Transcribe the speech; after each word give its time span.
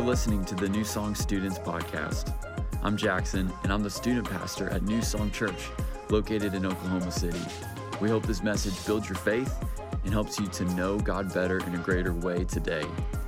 You're 0.00 0.08
listening 0.08 0.46
to 0.46 0.54
the 0.54 0.66
New 0.66 0.82
Song 0.82 1.14
Students 1.14 1.58
Podcast. 1.58 2.32
I'm 2.82 2.96
Jackson, 2.96 3.52
and 3.62 3.70
I'm 3.70 3.82
the 3.82 3.90
student 3.90 4.30
pastor 4.30 4.70
at 4.70 4.82
New 4.84 5.02
Song 5.02 5.30
Church, 5.30 5.68
located 6.08 6.54
in 6.54 6.64
Oklahoma 6.64 7.10
City. 7.10 7.38
We 8.00 8.08
hope 8.08 8.22
this 8.22 8.42
message 8.42 8.72
builds 8.86 9.10
your 9.10 9.18
faith 9.18 9.54
and 10.02 10.10
helps 10.10 10.40
you 10.40 10.46
to 10.46 10.64
know 10.74 10.98
God 10.98 11.34
better 11.34 11.58
in 11.66 11.74
a 11.74 11.78
greater 11.78 12.14
way 12.14 12.44
today. 12.44 12.82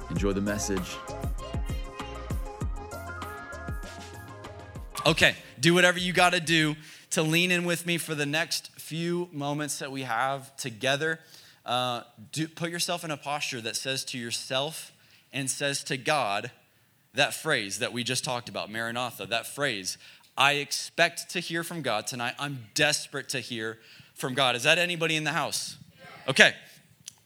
Enjoy 0.09 0.33
the 0.33 0.41
message. 0.41 0.97
Okay, 5.05 5.37
do 5.61 5.75
whatever 5.75 5.99
you 5.99 6.15
got 6.15 6.33
to 6.33 6.41
do 6.41 6.75
to 7.11 7.23
lean 7.23 7.51
in 7.51 7.67
with 7.67 7.85
me 7.85 7.99
for 7.99 8.15
the 8.15 8.25
next 8.25 8.71
few 8.81 9.29
moments 9.31 9.79
that 9.81 9.93
we 9.93 10.05
have 10.05 10.57
together. 10.57 11.21
Uh, 11.67 12.05
do, 12.33 12.49
put 12.49 12.71
yourself 12.71 13.05
in 13.05 13.11
a 13.11 13.19
posture 13.19 13.61
that 13.61 13.77
says 13.77 14.07
to 14.07 14.17
yourself, 14.17 14.91
and 15.35 15.51
says 15.51 15.85
to 15.85 15.99
God 15.99 16.51
that 17.15 17.35
phrase 17.35 17.79
that 17.81 17.93
we 17.93 18.05
just 18.05 18.25
talked 18.25 18.49
about, 18.49 18.71
Maranatha, 18.71 19.27
that 19.27 19.47
phrase, 19.47 19.99
I 20.37 20.53
expect 20.55 21.31
to 21.31 21.41
hear 21.41 21.63
from 21.63 21.83
God 21.83 22.07
tonight. 22.07 22.35
I'm 22.39 22.67
desperate 22.75 23.29
to 23.31 23.41
hear 23.41 23.79
from 24.15 24.35
God. 24.35 24.57
Is 24.57 24.63
that 24.63 24.79
anybody 24.79 25.17
in 25.17 25.25
the 25.25 25.33
house? 25.33 25.77
Okay. 26.27 26.55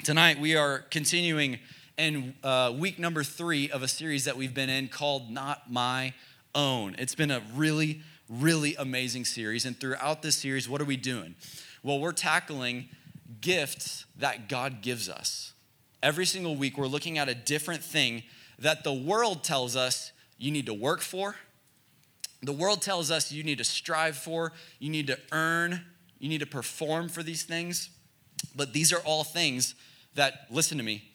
Tonight 0.02 0.40
we 0.40 0.56
are 0.56 0.80
continuing 0.90 1.58
in 1.96 2.34
uh, 2.42 2.72
week 2.76 2.98
number 2.98 3.22
three 3.22 3.70
of 3.70 3.82
a 3.82 3.88
series 3.88 4.24
that 4.24 4.36
we've 4.36 4.54
been 4.54 4.68
in 4.68 4.88
called 4.88 5.30
Not 5.30 5.70
My 5.70 6.14
Own. 6.54 6.96
It's 6.98 7.14
been 7.14 7.30
a 7.30 7.42
really, 7.54 8.02
really 8.28 8.74
amazing 8.76 9.24
series. 9.24 9.64
And 9.64 9.78
throughout 9.78 10.22
this 10.22 10.36
series, 10.36 10.68
what 10.68 10.80
are 10.80 10.84
we 10.84 10.96
doing? 10.96 11.36
Well, 11.82 12.00
we're 12.00 12.12
tackling 12.12 12.88
gifts 13.40 14.04
that 14.18 14.48
God 14.48 14.82
gives 14.82 15.08
us. 15.08 15.52
Every 16.06 16.24
single 16.24 16.54
week, 16.54 16.78
we're 16.78 16.86
looking 16.86 17.18
at 17.18 17.28
a 17.28 17.34
different 17.34 17.82
thing 17.82 18.22
that 18.60 18.84
the 18.84 18.92
world 18.92 19.42
tells 19.42 19.74
us 19.74 20.12
you 20.38 20.52
need 20.52 20.66
to 20.66 20.72
work 20.72 21.00
for. 21.00 21.34
The 22.44 22.52
world 22.52 22.80
tells 22.80 23.10
us 23.10 23.32
you 23.32 23.42
need 23.42 23.58
to 23.58 23.64
strive 23.64 24.16
for, 24.16 24.52
you 24.78 24.88
need 24.88 25.08
to 25.08 25.18
earn, 25.32 25.84
you 26.20 26.28
need 26.28 26.38
to 26.38 26.46
perform 26.46 27.08
for 27.08 27.24
these 27.24 27.42
things. 27.42 27.90
But 28.54 28.72
these 28.72 28.92
are 28.92 29.00
all 29.00 29.24
things 29.24 29.74
that, 30.14 30.46
listen 30.48 30.78
to 30.78 30.84
me, 30.84 31.10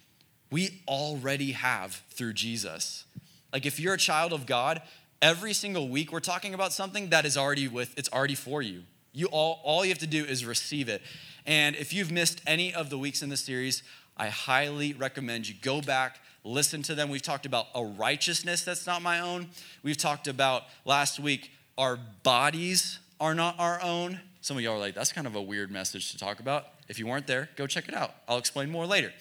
we 0.51 0.81
already 0.89 1.53
have 1.53 2.03
through 2.09 2.33
Jesus. 2.33 3.05
Like 3.53 3.65
if 3.65 3.79
you're 3.79 3.93
a 3.93 3.97
child 3.97 4.33
of 4.33 4.45
God, 4.45 4.81
every 5.21 5.53
single 5.53 5.87
week 5.87 6.11
we're 6.11 6.19
talking 6.19 6.53
about 6.53 6.73
something 6.73 7.11
that 7.11 7.25
is 7.25 7.37
already 7.37 7.69
with, 7.69 7.97
it's 7.97 8.09
already 8.11 8.35
for 8.35 8.61
you. 8.61 8.83
You 9.13 9.27
all, 9.27 9.61
all 9.63 9.85
you 9.85 9.91
have 9.91 9.99
to 9.99 10.07
do 10.07 10.25
is 10.25 10.45
receive 10.45 10.89
it. 10.89 11.01
And 11.45 11.75
if 11.75 11.93
you've 11.93 12.11
missed 12.11 12.41
any 12.45 12.73
of 12.73 12.89
the 12.89 12.97
weeks 12.97 13.21
in 13.21 13.29
the 13.29 13.37
series, 13.37 13.83
I 14.21 14.27
highly 14.27 14.93
recommend 14.93 15.49
you 15.49 15.55
go 15.63 15.81
back, 15.81 16.19
listen 16.43 16.83
to 16.83 16.93
them. 16.93 17.09
We've 17.09 17.23
talked 17.23 17.47
about 17.47 17.65
a 17.73 17.83
righteousness 17.83 18.63
that's 18.63 18.85
not 18.85 19.01
my 19.01 19.19
own. 19.19 19.49
We've 19.81 19.97
talked 19.97 20.27
about 20.27 20.65
last 20.85 21.19
week, 21.19 21.49
our 21.75 21.97
bodies 22.21 22.99
are 23.19 23.33
not 23.33 23.55
our 23.57 23.81
own. 23.81 24.19
Some 24.41 24.57
of 24.57 24.63
y'all 24.63 24.75
are 24.75 24.79
like, 24.79 24.93
that's 24.93 25.11
kind 25.11 25.25
of 25.25 25.33
a 25.33 25.41
weird 25.41 25.71
message 25.71 26.11
to 26.11 26.19
talk 26.19 26.39
about. 26.39 26.67
If 26.87 26.99
you 26.99 27.07
weren't 27.07 27.25
there, 27.25 27.49
go 27.55 27.65
check 27.65 27.87
it 27.87 27.95
out. 27.95 28.13
I'll 28.27 28.37
explain 28.37 28.69
more 28.69 28.85
later. 28.85 29.11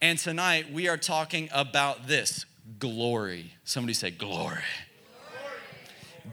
And 0.00 0.16
tonight 0.16 0.72
we 0.72 0.86
are 0.86 0.96
talking 0.96 1.48
about 1.52 2.06
this 2.06 2.46
glory. 2.78 3.54
Somebody 3.64 3.94
say, 3.94 4.12
glory. 4.12 4.62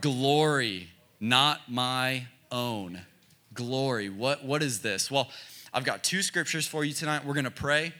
glory 0.00 0.88
not 1.18 1.62
my 1.68 2.28
own. 2.52 3.00
Glory. 3.52 4.10
What, 4.10 4.44
what 4.44 4.62
is 4.62 4.80
this? 4.82 5.10
Well, 5.10 5.28
I've 5.72 5.84
got 5.84 6.04
two 6.04 6.22
scriptures 6.22 6.66
for 6.66 6.84
you 6.84 6.92
tonight. 6.92 7.24
We're 7.24 7.34
going 7.34 7.44
to 7.44 7.50
pray 7.50 7.92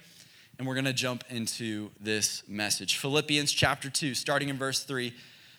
and 0.58 0.66
we're 0.66 0.74
going 0.74 0.86
to 0.86 0.92
jump 0.92 1.24
into 1.28 1.90
this 2.00 2.42
message. 2.48 2.96
Philippians 2.98 3.52
chapter 3.52 3.90
2, 3.90 4.14
starting 4.14 4.48
in 4.48 4.56
verse 4.56 4.84
3. 4.84 5.12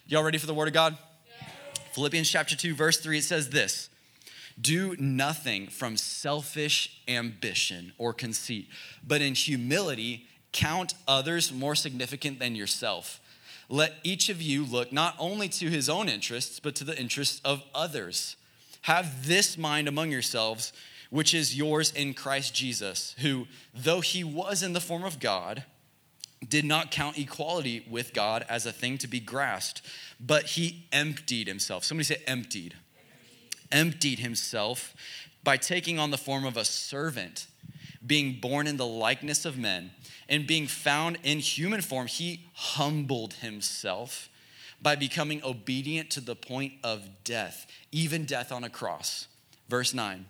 Y'all 0.08 0.24
ready 0.24 0.38
for 0.38 0.48
the 0.48 0.54
word 0.54 0.68
of 0.68 0.74
God? 0.74 0.98
Yeah. 1.42 1.48
Philippians 1.94 2.30
chapter 2.30 2.56
2, 2.56 2.74
verse 2.74 3.00
3, 3.00 3.20
it 3.20 3.24
says 3.24 3.50
this 3.50 3.90
Do 4.60 4.96
nothing 4.98 5.68
from 5.68 5.98
selfish 5.98 7.02
ambition 7.08 7.92
or 7.98 8.14
conceit, 8.14 8.70
but 9.06 9.22
in 9.22 9.36
humility 9.36 10.28
count 10.54 10.94
others 11.08 11.52
more 11.52 11.76
significant 11.76 12.40
than 12.40 12.56
yourself. 12.56 13.20
Let 13.70 13.96
each 14.04 14.30
of 14.30 14.42
you 14.42 14.66
look 14.66 14.94
not 14.94 15.14
only 15.20 15.50
to 15.50 15.70
his 15.70 15.90
own 15.90 16.08
interests, 16.08 16.60
but 16.60 16.74
to 16.76 16.86
the 16.86 16.98
interests 16.98 17.42
of 17.44 17.64
others. 17.76 18.38
Have 18.84 19.28
this 19.28 19.58
mind 19.58 19.90
among 19.90 20.10
yourselves 20.10 20.72
which 21.10 21.34
is 21.34 21.58
yours 21.58 21.92
in 21.92 22.14
Christ 22.14 22.54
Jesus, 22.54 23.16
who, 23.20 23.48
though 23.74 24.02
he 24.02 24.24
was 24.24 24.64
in 24.64 24.74
the 24.74 24.82
form 24.82 25.04
of 25.04 25.20
God, 25.20 25.64
did 26.48 26.66
not 26.66 26.92
count 26.92 27.18
equality 27.18 27.86
with 27.90 28.14
God 28.14 28.46
as 28.48 28.66
a 28.66 28.72
thing 28.72 28.98
to 29.00 29.08
be 29.08 29.20
grasped, 29.20 29.82
but 30.20 30.44
he 30.44 30.86
emptied 30.92 31.48
himself. 31.48 31.84
Somebody 31.84 32.06
say 32.06 32.22
emptied. 32.28 32.76
Emptied 33.72 34.20
himself 34.20 34.96
by 35.44 35.58
taking 35.58 35.98
on 35.98 36.12
the 36.12 36.18
form 36.18 36.46
of 36.46 36.58
a 36.58 36.66
servant, 36.66 37.48
being 38.06 38.40
born 38.40 38.68
in 38.68 38.78
the 38.78 38.86
likeness 38.86 39.46
of 39.46 39.58
men, 39.58 39.92
and 40.30 40.46
being 40.46 40.68
found 40.68 41.18
in 41.24 41.40
human 41.40 41.82
form, 41.82 42.08
he 42.08 42.48
humbled 42.54 43.36
himself 43.36 44.30
by 44.82 44.96
becoming 44.96 45.42
obedient 45.44 46.10
to 46.12 46.22
the 46.22 46.36
point 46.36 46.74
of 46.84 47.24
death, 47.24 47.66
even 47.92 48.26
death 48.26 48.52
on 48.52 48.64
a 48.64 48.70
cross. 48.70 49.28
Verse 49.70 49.94
9. 49.94 50.26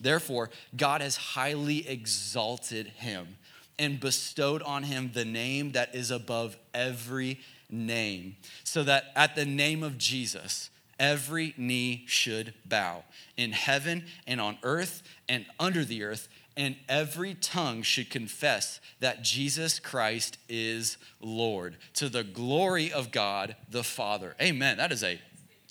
Therefore, 0.00 0.50
God 0.76 1.00
has 1.00 1.16
highly 1.16 1.88
exalted 1.88 2.86
him 2.88 3.36
and 3.78 4.00
bestowed 4.00 4.62
on 4.62 4.82
him 4.82 5.10
the 5.14 5.24
name 5.24 5.72
that 5.72 5.94
is 5.94 6.10
above 6.10 6.56
every 6.74 7.40
name, 7.70 8.36
so 8.64 8.82
that 8.82 9.12
at 9.16 9.36
the 9.36 9.44
name 9.44 9.82
of 9.82 9.96
Jesus, 9.96 10.70
every 10.98 11.54
knee 11.56 12.04
should 12.06 12.52
bow 12.66 13.04
in 13.36 13.52
heaven 13.52 14.04
and 14.26 14.40
on 14.40 14.58
earth 14.62 15.02
and 15.28 15.46
under 15.58 15.84
the 15.84 16.02
earth, 16.02 16.28
and 16.56 16.76
every 16.88 17.34
tongue 17.34 17.80
should 17.82 18.10
confess 18.10 18.80
that 18.98 19.22
Jesus 19.22 19.78
Christ 19.78 20.36
is 20.48 20.98
Lord 21.20 21.76
to 21.94 22.08
the 22.08 22.24
glory 22.24 22.92
of 22.92 23.12
God 23.12 23.56
the 23.70 23.84
Father. 23.84 24.34
Amen. 24.42 24.76
That 24.76 24.92
is 24.92 25.02
a 25.02 25.20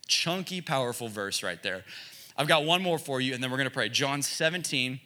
chunky, 0.07 0.61
powerful 0.61 1.09
verse 1.09 1.43
right 1.43 1.61
there. 1.61 1.83
I've 2.39 2.47
got 2.47 2.63
one 2.63 2.81
more 2.81 2.97
for 2.97 3.19
you, 3.19 3.33
and 3.33 3.43
then 3.43 3.51
we're 3.51 3.57
going 3.57 3.67
to 3.67 3.73
pray. 3.73 3.89
John 3.89 4.21
17, 4.21 5.01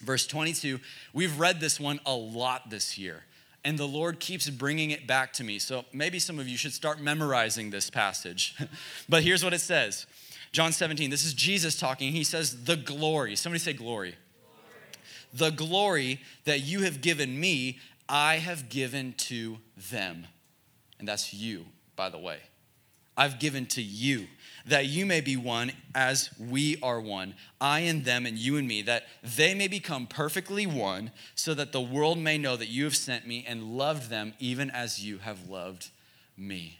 verse 0.00 0.26
22. 0.26 0.80
We've 1.12 1.38
read 1.38 1.60
this 1.60 1.78
one 1.78 2.00
a 2.06 2.14
lot 2.14 2.70
this 2.70 2.96
year, 2.96 3.24
and 3.62 3.76
the 3.78 3.86
Lord 3.86 4.18
keeps 4.18 4.48
bringing 4.48 4.90
it 4.90 5.06
back 5.06 5.34
to 5.34 5.44
me. 5.44 5.58
So 5.58 5.84
maybe 5.92 6.18
some 6.18 6.38
of 6.38 6.48
you 6.48 6.56
should 6.56 6.72
start 6.72 6.98
memorizing 6.98 7.68
this 7.68 7.90
passage. 7.90 8.56
but 9.10 9.22
here's 9.22 9.44
what 9.44 9.52
it 9.52 9.60
says 9.60 10.06
John 10.52 10.72
17, 10.72 11.10
this 11.10 11.22
is 11.22 11.34
Jesus 11.34 11.78
talking. 11.78 12.12
He 12.12 12.24
says, 12.24 12.64
The 12.64 12.76
glory. 12.76 13.36
Somebody 13.36 13.58
say, 13.58 13.74
glory. 13.74 14.14
glory. 15.34 15.50
The 15.50 15.50
glory 15.54 16.20
that 16.46 16.60
you 16.60 16.80
have 16.84 17.02
given 17.02 17.38
me, 17.38 17.78
I 18.08 18.36
have 18.36 18.70
given 18.70 19.12
to 19.18 19.58
them. 19.90 20.26
And 20.98 21.06
that's 21.06 21.34
you, 21.34 21.66
by 21.94 22.08
the 22.08 22.18
way. 22.18 22.38
I've 23.20 23.38
given 23.38 23.66
to 23.66 23.82
you 23.82 24.28
that 24.64 24.86
you 24.86 25.04
may 25.04 25.20
be 25.20 25.36
one 25.36 25.72
as 25.94 26.30
we 26.38 26.78
are 26.82 26.98
one, 26.98 27.34
I 27.60 27.80
and 27.80 28.02
them 28.02 28.24
and 28.24 28.38
you 28.38 28.56
and 28.56 28.66
me, 28.66 28.80
that 28.80 29.04
they 29.22 29.52
may 29.52 29.68
become 29.68 30.06
perfectly 30.06 30.66
one, 30.66 31.12
so 31.34 31.52
that 31.52 31.72
the 31.72 31.82
world 31.82 32.16
may 32.16 32.38
know 32.38 32.56
that 32.56 32.68
you 32.68 32.84
have 32.84 32.96
sent 32.96 33.26
me 33.26 33.44
and 33.46 33.76
loved 33.76 34.08
them 34.08 34.32
even 34.38 34.70
as 34.70 35.04
you 35.04 35.18
have 35.18 35.50
loved 35.50 35.90
me. 36.34 36.78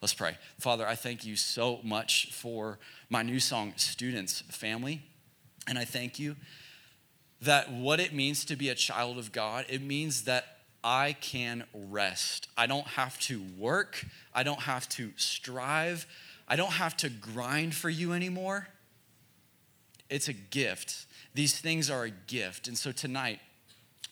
Let's 0.00 0.14
pray. 0.14 0.38
Father, 0.58 0.86
I 0.86 0.94
thank 0.94 1.26
you 1.26 1.36
so 1.36 1.80
much 1.82 2.32
for 2.32 2.78
my 3.10 3.20
new 3.20 3.38
song, 3.38 3.74
Students 3.76 4.40
Family. 4.40 5.02
And 5.68 5.78
I 5.78 5.84
thank 5.84 6.18
you 6.18 6.36
that 7.42 7.70
what 7.70 8.00
it 8.00 8.14
means 8.14 8.46
to 8.46 8.56
be 8.56 8.70
a 8.70 8.74
child 8.74 9.18
of 9.18 9.32
God, 9.32 9.66
it 9.68 9.82
means 9.82 10.24
that 10.24 10.53
I 10.84 11.16
can 11.20 11.64
rest. 11.72 12.48
I 12.58 12.66
don't 12.66 12.86
have 12.86 13.18
to 13.20 13.42
work. 13.58 14.04
I 14.34 14.42
don't 14.42 14.60
have 14.60 14.86
to 14.90 15.12
strive. 15.16 16.06
I 16.46 16.56
don't 16.56 16.74
have 16.74 16.94
to 16.98 17.08
grind 17.08 17.74
for 17.74 17.88
you 17.88 18.12
anymore. 18.12 18.68
It's 20.10 20.28
a 20.28 20.34
gift. 20.34 21.06
These 21.34 21.58
things 21.58 21.88
are 21.88 22.04
a 22.04 22.10
gift. 22.10 22.68
And 22.68 22.76
so 22.76 22.92
tonight, 22.92 23.40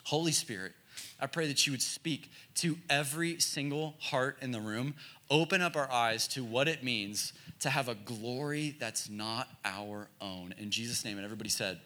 Holy 0.04 0.32
Spirit, 0.32 0.72
I 1.20 1.26
pray 1.26 1.46
that 1.46 1.66
you 1.66 1.72
would 1.72 1.82
speak 1.82 2.30
to 2.56 2.78
every 2.88 3.38
single 3.38 3.94
heart 4.00 4.38
in 4.40 4.50
the 4.50 4.60
room. 4.60 4.94
Open 5.30 5.60
up 5.60 5.76
our 5.76 5.90
eyes 5.92 6.26
to 6.28 6.42
what 6.42 6.68
it 6.68 6.82
means 6.82 7.34
to 7.60 7.70
have 7.70 7.88
a 7.88 7.94
glory 7.94 8.76
that's 8.80 9.08
not 9.08 9.48
our 9.64 10.08
own. 10.20 10.54
In 10.58 10.70
Jesus' 10.70 11.04
name, 11.04 11.18
and 11.18 11.24
everybody 11.24 11.50
said, 11.50 11.80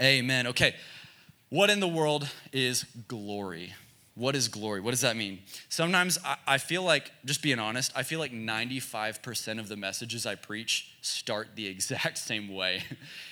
Amen. 0.00 0.46
Okay, 0.46 0.74
what 1.50 1.70
in 1.70 1.80
the 1.80 1.88
world 1.88 2.28
is 2.52 2.84
glory? 3.06 3.74
What 4.14 4.34
is 4.34 4.48
glory? 4.48 4.80
What 4.80 4.90
does 4.90 5.02
that 5.02 5.16
mean? 5.16 5.38
Sometimes 5.68 6.18
I 6.46 6.58
feel 6.58 6.82
like, 6.82 7.12
just 7.24 7.40
being 7.40 7.60
honest, 7.60 7.92
I 7.94 8.02
feel 8.02 8.18
like 8.18 8.32
95% 8.32 9.60
of 9.60 9.68
the 9.68 9.76
messages 9.76 10.26
I 10.26 10.34
preach 10.34 10.96
start 11.02 11.50
the 11.54 11.66
exact 11.68 12.18
same 12.18 12.52
way. 12.52 12.82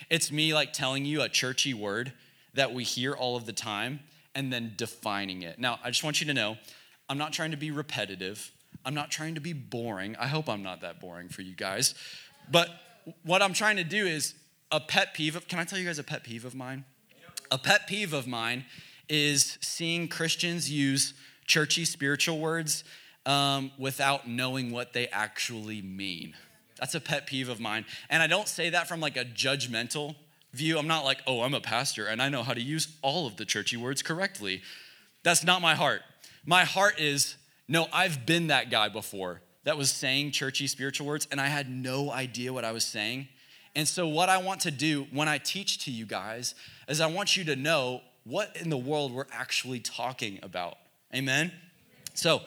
It's 0.09 0.31
me 0.31 0.55
like 0.55 0.73
telling 0.73 1.05
you 1.05 1.23
a 1.23 1.29
churchy 1.29 1.75
word 1.75 2.13
that 2.55 2.73
we 2.73 2.85
hear 2.85 3.13
all 3.13 3.37
of 3.37 3.47
the 3.47 3.53
time 3.53 4.01
and 4.35 4.53
then 4.53 4.75
defining 4.77 5.43
it. 5.43 5.59
Now, 5.59 5.81
I 5.83 5.91
just 5.91 6.05
want 6.05 6.21
you 6.21 6.27
to 6.29 6.35
know, 6.35 6.57
I'm 7.09 7.19
not 7.19 7.33
trying 7.33 7.51
to 7.51 7.57
be 7.57 7.71
repetitive. 7.71 8.53
I'm 8.85 8.95
not 8.95 9.11
trying 9.11 9.35
to 9.35 9.41
be 9.41 9.53
boring. 9.53 10.15
I 10.17 10.29
hope 10.29 10.49
I'm 10.49 10.63
not 10.63 10.83
that 10.83 11.01
boring 11.01 11.29
for 11.29 11.43
you 11.43 11.55
guys. 11.55 11.95
But 12.51 12.69
what 13.25 13.43
I'm 13.43 13.53
trying 13.53 13.77
to 13.77 13.85
do 13.85 14.07
is 14.07 14.35
a 14.71 14.81
pet 14.81 15.15
peeve 15.15 15.37
of, 15.37 15.49
can 15.49 15.59
I 15.59 15.65
tell 15.65 15.79
you 15.79 15.85
guys 15.85 15.99
a 15.99 16.05
pet 16.05 16.23
peeve 16.23 16.45
of 16.45 16.55
mine? 16.55 16.85
A 17.50 17.58
pet 17.58 17.87
peeve 17.87 18.12
of 18.12 18.26
mine 18.26 18.64
is 19.08 19.58
seeing 19.60 20.08
Christians 20.08 20.70
use 20.70 21.14
churchy 21.46 21.84
spiritual 21.84 22.38
words 22.38 22.84
um, 23.25 23.70
without 23.78 24.28
knowing 24.28 24.70
what 24.70 24.93
they 24.93 25.08
actually 25.08 25.82
mean. 25.82 26.34
That's 26.78 26.94
a 26.94 27.00
pet 27.00 27.26
peeve 27.26 27.48
of 27.48 27.60
mine. 27.60 27.84
And 28.10 28.22
I 28.22 28.26
don't 28.26 28.48
say 28.48 28.70
that 28.70 28.88
from 28.88 29.00
like 29.00 29.16
a 29.16 29.25
judgmental 29.25 30.14
view. 30.52 30.78
I'm 30.78 30.87
not 30.87 31.04
like, 31.04 31.19
oh, 31.26 31.43
I'm 31.43 31.54
a 31.54 31.60
pastor 31.60 32.06
and 32.06 32.20
I 32.20 32.28
know 32.28 32.43
how 32.43 32.54
to 32.54 32.60
use 32.60 32.88
all 33.02 33.26
of 33.26 33.37
the 33.37 33.44
churchy 33.44 33.76
words 33.76 34.02
correctly. 34.02 34.62
That's 35.22 35.44
not 35.44 35.62
my 35.62 35.75
heart. 35.75 36.02
My 36.44 36.64
heart 36.64 37.00
is, 37.00 37.37
no, 37.69 37.87
I've 37.93 38.26
been 38.26 38.48
that 38.48 38.70
guy 38.70 38.88
before 38.88 39.43
that 39.64 39.76
was 39.76 39.90
saying 39.90 40.31
churchy 40.31 40.66
spiritual 40.66 41.06
words 41.06 41.26
and 41.31 41.40
I 41.40 41.46
had 41.46 41.69
no 41.69 42.10
idea 42.10 42.52
what 42.52 42.64
I 42.64 42.72
was 42.72 42.84
saying. 42.84 43.28
And 43.76 43.87
so, 43.87 44.08
what 44.08 44.31
I 44.31 44.38
want 44.38 44.62
to 44.62 44.70
do 44.70 45.06
when 45.12 45.28
I 45.28 45.37
teach 45.37 45.84
to 45.84 45.90
you 45.90 46.06
guys 46.06 46.55
is 46.88 47.02
I 47.02 47.06
want 47.08 47.37
you 47.37 47.44
to 47.44 47.56
know 47.56 48.00
what 48.25 48.56
in 48.56 48.70
the 48.70 48.76
world 48.78 49.12
we're 49.12 49.26
actually 49.31 49.81
talking 49.81 50.40
about. 50.43 50.78
Amen? 51.14 51.52
So, 52.14 52.40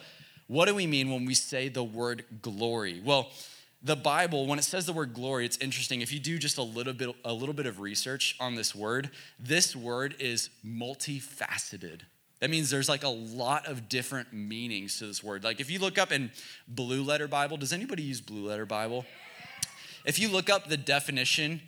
what 0.48 0.66
do 0.66 0.74
we 0.74 0.88
mean 0.88 1.08
when 1.08 1.24
we 1.24 1.34
say 1.34 1.68
the 1.68 1.84
word 1.84 2.24
glory? 2.42 3.00
Well, 3.02 3.30
the 3.80 3.94
Bible, 3.94 4.48
when 4.48 4.58
it 4.58 4.62
says 4.62 4.86
the 4.86 4.92
word 4.92 5.14
glory, 5.14 5.46
it's 5.46 5.56
interesting. 5.58 6.00
If 6.00 6.12
you 6.12 6.18
do 6.18 6.36
just 6.36 6.58
a 6.58 6.62
little 6.62 6.92
bit, 6.92 7.14
a 7.24 7.32
little 7.32 7.54
bit 7.54 7.66
of 7.66 7.78
research 7.78 8.36
on 8.40 8.56
this 8.56 8.74
word, 8.74 9.10
this 9.38 9.76
word 9.76 10.16
is 10.18 10.50
multifaceted. 10.66 12.00
That 12.40 12.50
means 12.50 12.70
there's 12.70 12.88
like 12.88 13.04
a 13.04 13.08
lot 13.08 13.68
of 13.68 13.88
different 13.88 14.32
meanings 14.32 14.98
to 14.98 15.06
this 15.06 15.22
word. 15.22 15.44
Like 15.44 15.60
if 15.60 15.70
you 15.70 15.78
look 15.78 15.96
up 15.96 16.10
in 16.10 16.32
Blue 16.66 17.04
Letter 17.04 17.28
Bible, 17.28 17.56
does 17.56 17.72
anybody 17.72 18.02
use 18.02 18.20
Blue 18.20 18.48
Letter 18.48 18.66
Bible? 18.66 19.06
If 20.04 20.18
you 20.18 20.28
look 20.28 20.48
up 20.50 20.68
the 20.68 20.76
definition 20.76 21.62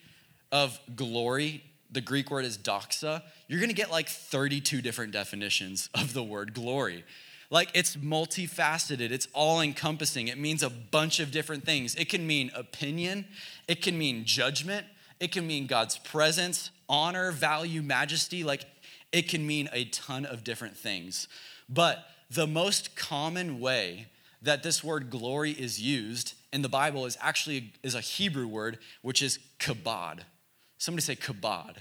of 0.50 0.78
glory, 0.96 1.64
the 1.90 2.00
Greek 2.00 2.30
word 2.30 2.44
is 2.44 2.56
doxa, 2.56 3.22
you're 3.48 3.60
gonna 3.60 3.72
get 3.72 3.90
like 3.90 4.08
32 4.08 4.82
different 4.82 5.12
definitions 5.12 5.90
of 5.94 6.14
the 6.14 6.22
word 6.22 6.54
glory. 6.54 7.04
Like 7.50 7.68
it's 7.74 7.96
multifaceted, 7.96 9.10
it's 9.10 9.28
all 9.34 9.60
encompassing. 9.60 10.28
It 10.28 10.38
means 10.38 10.62
a 10.62 10.70
bunch 10.70 11.20
of 11.20 11.30
different 11.30 11.64
things. 11.66 11.94
It 11.96 12.08
can 12.08 12.26
mean 12.26 12.50
opinion, 12.54 13.26
it 13.68 13.82
can 13.82 13.98
mean 13.98 14.24
judgment, 14.24 14.86
it 15.20 15.32
can 15.32 15.46
mean 15.46 15.66
God's 15.66 15.98
presence, 15.98 16.70
honor, 16.88 17.30
value, 17.30 17.82
majesty. 17.82 18.42
Like 18.42 18.64
it 19.12 19.28
can 19.28 19.46
mean 19.46 19.68
a 19.72 19.84
ton 19.84 20.24
of 20.24 20.44
different 20.44 20.76
things. 20.76 21.28
But 21.68 22.06
the 22.30 22.46
most 22.46 22.96
common 22.96 23.60
way 23.60 24.06
that 24.42 24.62
this 24.62 24.82
word 24.82 25.10
glory 25.10 25.52
is 25.52 25.80
used 25.80 26.34
in 26.52 26.62
the 26.62 26.68
Bible 26.68 27.06
is 27.06 27.16
actually 27.20 27.72
is 27.82 27.94
a 27.94 28.00
Hebrew 28.00 28.46
word, 28.46 28.78
which 29.00 29.22
is 29.22 29.38
kabod. 29.58 30.20
Somebody 30.78 31.02
say 31.02 31.16
kabod. 31.16 31.76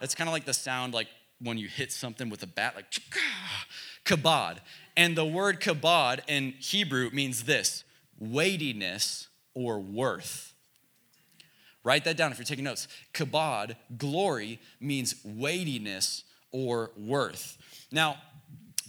It's 0.00 0.14
kind 0.14 0.28
of 0.28 0.32
like 0.32 0.44
the 0.44 0.54
sound 0.54 0.94
like 0.94 1.06
when 1.40 1.58
you 1.58 1.68
hit 1.68 1.92
something 1.92 2.28
with 2.28 2.42
a 2.42 2.46
bat, 2.46 2.74
like 2.74 2.86
kabod. 4.04 4.58
And 4.96 5.16
the 5.16 5.24
word 5.24 5.60
kabod 5.60 6.20
in 6.28 6.54
Hebrew 6.58 7.10
means 7.10 7.44
this 7.44 7.84
weightiness 8.18 9.28
or 9.54 9.78
worth. 9.78 10.54
Write 11.84 12.04
that 12.04 12.16
down 12.16 12.32
if 12.32 12.38
you're 12.38 12.44
taking 12.44 12.64
notes. 12.64 12.88
Kabod, 13.12 13.76
glory, 13.96 14.60
means 14.80 15.16
weightiness 15.24 16.24
or 16.52 16.90
worth. 16.96 17.58
Now, 17.90 18.16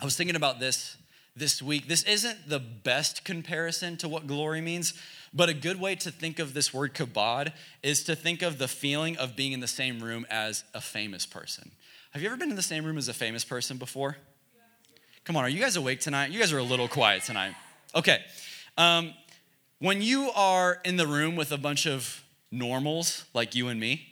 I 0.01 0.05
was 0.05 0.15
thinking 0.15 0.35
about 0.35 0.59
this 0.59 0.97
this 1.35 1.61
week. 1.61 1.87
This 1.87 2.03
isn't 2.03 2.47
the 2.47 2.59
best 2.59 3.23
comparison 3.23 3.97
to 3.97 4.07
what 4.07 4.27
glory 4.27 4.61
means, 4.61 4.93
but 5.33 5.49
a 5.49 5.53
good 5.53 5.79
way 5.79 5.95
to 5.95 6.11
think 6.11 6.39
of 6.39 6.53
this 6.53 6.73
word 6.73 6.93
kabod 6.93 7.53
is 7.81 8.03
to 8.03 8.15
think 8.15 8.41
of 8.41 8.57
the 8.57 8.67
feeling 8.67 9.17
of 9.17 9.35
being 9.35 9.51
in 9.51 9.59
the 9.59 9.67
same 9.67 9.99
room 9.99 10.25
as 10.29 10.63
a 10.73 10.81
famous 10.81 11.25
person. 11.25 11.71
Have 12.11 12.21
you 12.21 12.27
ever 12.27 12.37
been 12.37 12.51
in 12.51 12.55
the 12.55 12.61
same 12.61 12.85
room 12.85 12.97
as 12.97 13.07
a 13.07 13.13
famous 13.13 13.43
person 13.43 13.77
before? 13.77 14.17
Come 15.23 15.35
on, 15.35 15.43
are 15.43 15.49
you 15.49 15.59
guys 15.59 15.75
awake 15.75 16.01
tonight? 16.01 16.31
You 16.31 16.39
guys 16.39 16.53
are 16.53 16.59
a 16.59 16.63
little 16.63 16.87
quiet 16.87 17.23
tonight. 17.23 17.55
Okay. 17.95 18.19
Um, 18.77 19.13
when 19.79 20.01
you 20.01 20.29
are 20.35 20.79
in 20.85 20.97
the 20.97 21.07
room 21.07 21.35
with 21.35 21.51
a 21.51 21.57
bunch 21.57 21.87
of 21.87 22.23
normals 22.51 23.25
like 23.33 23.55
you 23.55 23.69
and 23.69 23.79
me, 23.79 24.07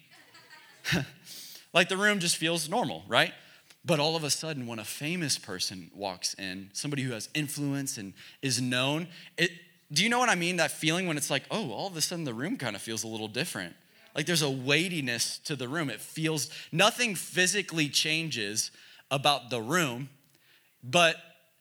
like 1.74 1.90
the 1.90 1.98
room 1.98 2.20
just 2.20 2.38
feels 2.38 2.68
normal, 2.68 3.04
right? 3.08 3.34
But 3.84 4.00
all 4.00 4.16
of 4.16 4.24
a 4.24 4.30
sudden, 4.30 4.68
when 4.68 4.80
a 4.80 4.84
famous 4.84 5.38
person 5.38 5.90
walks 5.94 6.36
in, 6.36 6.70
somebody 6.74 7.02
who 7.02 7.14
has 7.14 7.30
influence 7.34 7.98
and 7.98 8.14
is 8.42 8.62
known, 8.62 9.08
it, 9.38 9.52
do 9.92 10.04
you 10.04 10.10
know 10.10 10.20
what 10.20 10.30
I 10.30 10.36
mean? 10.36 10.58
That 10.58 10.72
feeling 10.72 11.08
when 11.08 11.18
it's 11.18 11.32
like, 11.32 11.44
oh, 11.50 11.72
all 11.72 11.88
of 11.88 11.98
a 11.98 12.02
sudden 12.02 12.24
the 12.24 12.34
room 12.34 12.58
kind 12.58 12.76
of 12.76 12.82
feels 12.82 13.04
a 13.04 13.08
little 13.08 13.28
different. 13.28 13.76
Like 14.16 14.26
there's 14.26 14.44
a 14.44 14.50
weightiness 14.50 15.40
to 15.40 15.56
the 15.56 15.68
room. 15.68 15.90
It 15.90 16.00
feels, 16.00 16.50
nothing 16.72 17.16
physically 17.16 17.90
changes 17.90 18.72
about 19.10 19.50
the 19.50 19.62
room, 19.62 20.10
but 20.84 21.16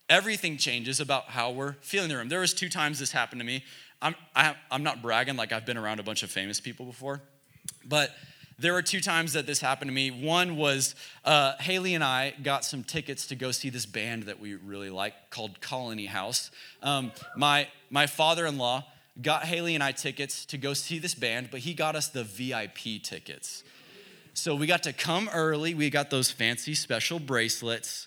everything 0.08 0.56
changes 0.56 1.00
about 1.00 1.24
how 1.30 1.50
we're 1.50 1.74
feeling 1.80 2.08
the 2.08 2.16
room. 2.16 2.28
There 2.28 2.40
was 2.40 2.52
two 2.52 2.68
times 2.68 2.98
this 2.98 3.12
happened 3.12 3.40
to 3.40 3.46
me. 3.46 3.64
I'm, 4.02 4.14
I, 4.34 4.48
am 4.48 4.54
i 4.70 4.74
am 4.74 4.82
not 4.82 5.02
bragging 5.02 5.36
like 5.36 5.52
I've 5.52 5.66
been 5.66 5.76
around 5.76 6.00
a 6.00 6.02
bunch 6.02 6.22
of 6.22 6.30
famous 6.30 6.60
people 6.60 6.86
before, 6.86 7.20
but 7.84 8.10
there 8.60 8.72
were 8.72 8.82
two 8.82 9.00
times 9.00 9.32
that 9.32 9.46
this 9.46 9.60
happened 9.60 9.88
to 9.88 9.94
me. 9.94 10.10
One 10.10 10.56
was 10.56 10.94
uh, 11.24 11.56
Haley 11.58 11.94
and 11.94 12.04
I 12.04 12.34
got 12.42 12.64
some 12.64 12.84
tickets 12.84 13.26
to 13.28 13.36
go 13.36 13.50
see 13.50 13.70
this 13.70 13.86
band 13.86 14.24
that 14.24 14.38
we 14.38 14.54
really 14.54 14.90
like 14.90 15.30
called 15.30 15.60
Colony 15.60 16.06
House. 16.06 16.50
Um, 16.82 17.12
my 17.36 17.68
my 17.90 18.06
father-in-law 18.06 18.84
got 19.20 19.44
Haley 19.44 19.74
and 19.74 19.82
I 19.82 19.92
tickets 19.92 20.44
to 20.46 20.58
go 20.58 20.74
see 20.74 20.98
this 20.98 21.14
band, 21.14 21.48
but 21.50 21.60
he 21.60 21.74
got 21.74 21.96
us 21.96 22.08
the 22.08 22.24
VIP 22.24 23.02
tickets. 23.02 23.64
So 24.34 24.54
we 24.54 24.66
got 24.66 24.84
to 24.84 24.92
come 24.92 25.28
early. 25.32 25.74
We 25.74 25.90
got 25.90 26.10
those 26.10 26.30
fancy 26.30 26.74
special 26.74 27.18
bracelets 27.18 28.06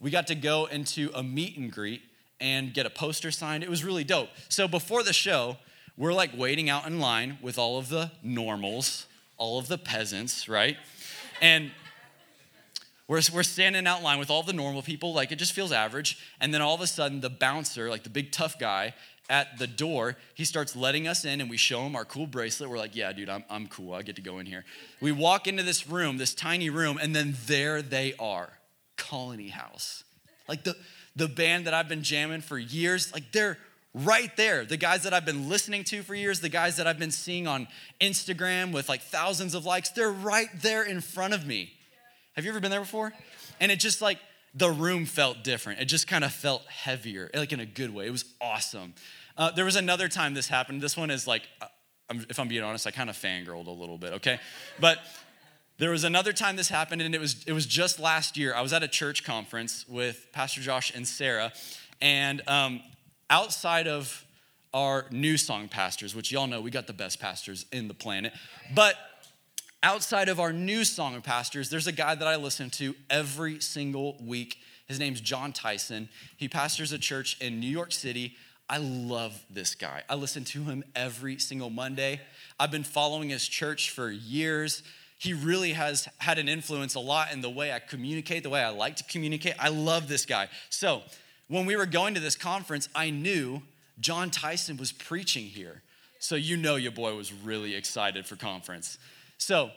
we 0.00 0.10
got 0.10 0.28
to 0.28 0.34
go 0.34 0.66
into 0.66 1.10
a 1.14 1.22
meet 1.22 1.56
and 1.56 1.72
greet 1.72 2.02
and 2.40 2.72
get 2.72 2.86
a 2.86 2.90
poster 2.90 3.30
signed. 3.30 3.64
It 3.64 3.70
was 3.70 3.84
really 3.84 4.04
dope. 4.04 4.28
So 4.48 4.68
before 4.68 5.02
the 5.02 5.12
show, 5.12 5.56
we're 5.96 6.12
like 6.12 6.30
waiting 6.36 6.70
out 6.70 6.86
in 6.86 7.00
line 7.00 7.38
with 7.42 7.58
all 7.58 7.78
of 7.78 7.88
the 7.88 8.12
normals, 8.22 9.06
all 9.38 9.58
of 9.58 9.68
the 9.68 9.78
peasants, 9.78 10.48
right? 10.48 10.76
And 11.40 11.70
we're, 13.06 13.22
we're 13.32 13.42
standing 13.42 13.86
out 13.86 14.02
line 14.02 14.18
with 14.18 14.30
all 14.30 14.42
the 14.42 14.52
normal 14.52 14.82
people, 14.82 15.14
like 15.14 15.32
it 15.32 15.36
just 15.36 15.52
feels 15.52 15.72
average. 15.72 16.18
And 16.40 16.52
then 16.52 16.60
all 16.60 16.74
of 16.74 16.80
a 16.80 16.86
sudden, 16.86 17.20
the 17.20 17.30
bouncer, 17.30 17.88
like 17.88 18.02
the 18.02 18.10
big 18.10 18.32
tough 18.32 18.58
guy 18.58 18.94
at 19.30 19.58
the 19.58 19.66
door, 19.66 20.16
he 20.34 20.44
starts 20.44 20.76
letting 20.76 21.08
us 21.08 21.24
in 21.24 21.40
and 21.40 21.48
we 21.48 21.56
show 21.56 21.82
him 21.82 21.96
our 21.96 22.04
cool 22.04 22.26
bracelet. 22.26 22.68
We're 22.68 22.78
like, 22.78 22.94
yeah, 22.94 23.12
dude, 23.12 23.28
I'm, 23.28 23.44
I'm 23.48 23.66
cool. 23.66 23.94
I 23.94 24.02
get 24.02 24.16
to 24.16 24.22
go 24.22 24.38
in 24.38 24.46
here. 24.46 24.64
We 25.00 25.12
walk 25.12 25.46
into 25.46 25.62
this 25.62 25.88
room, 25.88 26.18
this 26.18 26.34
tiny 26.34 26.70
room, 26.70 26.98
and 27.00 27.14
then 27.14 27.34
there 27.46 27.80
they 27.80 28.14
are 28.18 28.50
Colony 28.96 29.48
House. 29.48 30.04
Like 30.48 30.64
the, 30.64 30.76
the 31.16 31.28
band 31.28 31.66
that 31.66 31.74
I've 31.74 31.88
been 31.88 32.02
jamming 32.02 32.40
for 32.40 32.58
years, 32.58 33.12
like 33.12 33.32
they're 33.32 33.58
right 33.94 34.36
there. 34.36 34.64
The 34.64 34.76
guys 34.76 35.02
that 35.04 35.14
I've 35.14 35.24
been 35.24 35.48
listening 35.48 35.84
to 35.84 36.02
for 36.02 36.14
years, 36.14 36.40
the 36.40 36.48
guys 36.48 36.76
that 36.76 36.86
I've 36.86 36.98
been 36.98 37.10
seeing 37.10 37.46
on 37.46 37.68
Instagram 38.00 38.72
with 38.72 38.88
like 38.88 39.02
thousands 39.02 39.54
of 39.54 39.64
likes, 39.64 39.90
they're 39.90 40.10
right 40.10 40.48
there 40.56 40.82
in 40.82 41.00
front 41.00 41.34
of 41.34 41.46
me. 41.46 41.72
Have 42.36 42.44
you 42.44 42.50
ever 42.50 42.60
been 42.60 42.70
there 42.70 42.80
before? 42.80 43.12
And 43.60 43.72
it 43.72 43.80
just 43.80 44.00
like, 44.00 44.18
the 44.54 44.70
room 44.70 45.04
felt 45.04 45.44
different. 45.44 45.80
It 45.80 45.86
just 45.86 46.08
kind 46.08 46.24
of 46.24 46.32
felt 46.32 46.62
heavier, 46.66 47.30
like 47.34 47.52
in 47.52 47.60
a 47.60 47.66
good 47.66 47.94
way. 47.94 48.06
It 48.06 48.10
was 48.10 48.24
awesome. 48.40 48.94
Uh, 49.36 49.50
there 49.50 49.64
was 49.64 49.76
another 49.76 50.08
time 50.08 50.34
this 50.34 50.48
happened. 50.48 50.80
This 50.80 50.96
one 50.96 51.10
is 51.10 51.26
like, 51.26 51.42
uh, 51.60 51.66
if 52.28 52.38
I'm 52.38 52.48
being 52.48 52.62
honest, 52.62 52.86
I 52.86 52.90
kind 52.90 53.10
of 53.10 53.16
fangirled 53.16 53.66
a 53.66 53.70
little 53.72 53.98
bit, 53.98 54.14
okay? 54.14 54.40
But 54.80 54.98
there 55.76 55.90
was 55.90 56.04
another 56.04 56.32
time 56.32 56.56
this 56.56 56.68
happened, 56.68 57.02
and 57.02 57.14
it 57.14 57.20
was, 57.20 57.44
it 57.46 57.52
was 57.52 57.66
just 57.66 58.00
last 58.00 58.36
year. 58.36 58.54
I 58.54 58.62
was 58.62 58.72
at 58.72 58.82
a 58.82 58.88
church 58.88 59.24
conference 59.24 59.84
with 59.88 60.26
Pastor 60.32 60.60
Josh 60.60 60.92
and 60.94 61.06
Sarah, 61.06 61.52
and 62.00 62.42
um, 62.48 62.80
outside 63.30 63.86
of 63.86 64.24
our 64.74 65.06
new 65.10 65.36
song 65.36 65.68
pastors, 65.68 66.14
which 66.14 66.30
y'all 66.30 66.46
know 66.46 66.60
we 66.60 66.70
got 66.70 66.86
the 66.86 66.92
best 66.92 67.20
pastors 67.20 67.64
in 67.72 67.88
the 67.88 67.94
planet, 67.94 68.32
but 68.74 68.96
outside 69.82 70.28
of 70.28 70.40
our 70.40 70.52
new 70.52 70.84
song 70.84 71.20
pastors, 71.22 71.70
there's 71.70 71.86
a 71.86 71.92
guy 71.92 72.14
that 72.14 72.26
I 72.26 72.36
listen 72.36 72.70
to 72.70 72.94
every 73.08 73.60
single 73.60 74.16
week. 74.20 74.58
His 74.86 74.98
name's 74.98 75.20
Jon 75.20 75.52
Tyson. 75.52 76.08
He 76.36 76.48
pastors 76.48 76.92
a 76.92 76.98
church 76.98 77.40
in 77.40 77.60
New 77.60 77.68
York 77.70 77.92
City. 77.92 78.36
I 78.68 78.78
love 78.78 79.42
this 79.48 79.74
guy. 79.74 80.02
I 80.08 80.14
listen 80.14 80.44
to 80.44 80.64
him 80.64 80.84
every 80.94 81.38
single 81.38 81.70
Monday. 81.70 82.20
I've 82.60 82.70
been 82.70 82.84
following 82.84 83.30
his 83.30 83.46
church 83.48 83.90
for 83.90 84.10
years 84.10 84.82
he 85.18 85.34
really 85.34 85.72
has 85.72 86.08
had 86.18 86.38
an 86.38 86.48
influence 86.48 86.94
a 86.94 87.00
lot 87.00 87.32
in 87.32 87.40
the 87.40 87.50
way 87.50 87.72
I 87.72 87.80
communicate, 87.80 88.44
the 88.44 88.50
way 88.50 88.62
I 88.62 88.70
like 88.70 88.96
to 88.96 89.04
communicate. 89.04 89.54
I 89.58 89.68
love 89.68 90.08
this 90.08 90.24
guy. 90.24 90.48
So, 90.70 91.02
when 91.48 91.66
we 91.66 91.76
were 91.76 91.86
going 91.86 92.14
to 92.14 92.20
this 92.20 92.36
conference, 92.36 92.88
I 92.94 93.10
knew 93.10 93.62
Jon 94.00 94.30
Tyson 94.30 94.76
was 94.76 94.92
preaching 94.92 95.44
here. 95.44 95.82
So, 96.20 96.34
you 96.34 96.56
know, 96.56 96.76
your 96.76 96.92
boy 96.92 97.14
was 97.14 97.32
really 97.32 97.74
excited 97.74 98.26
for 98.26 98.36
conference. 98.36 98.98
So, 99.38 99.70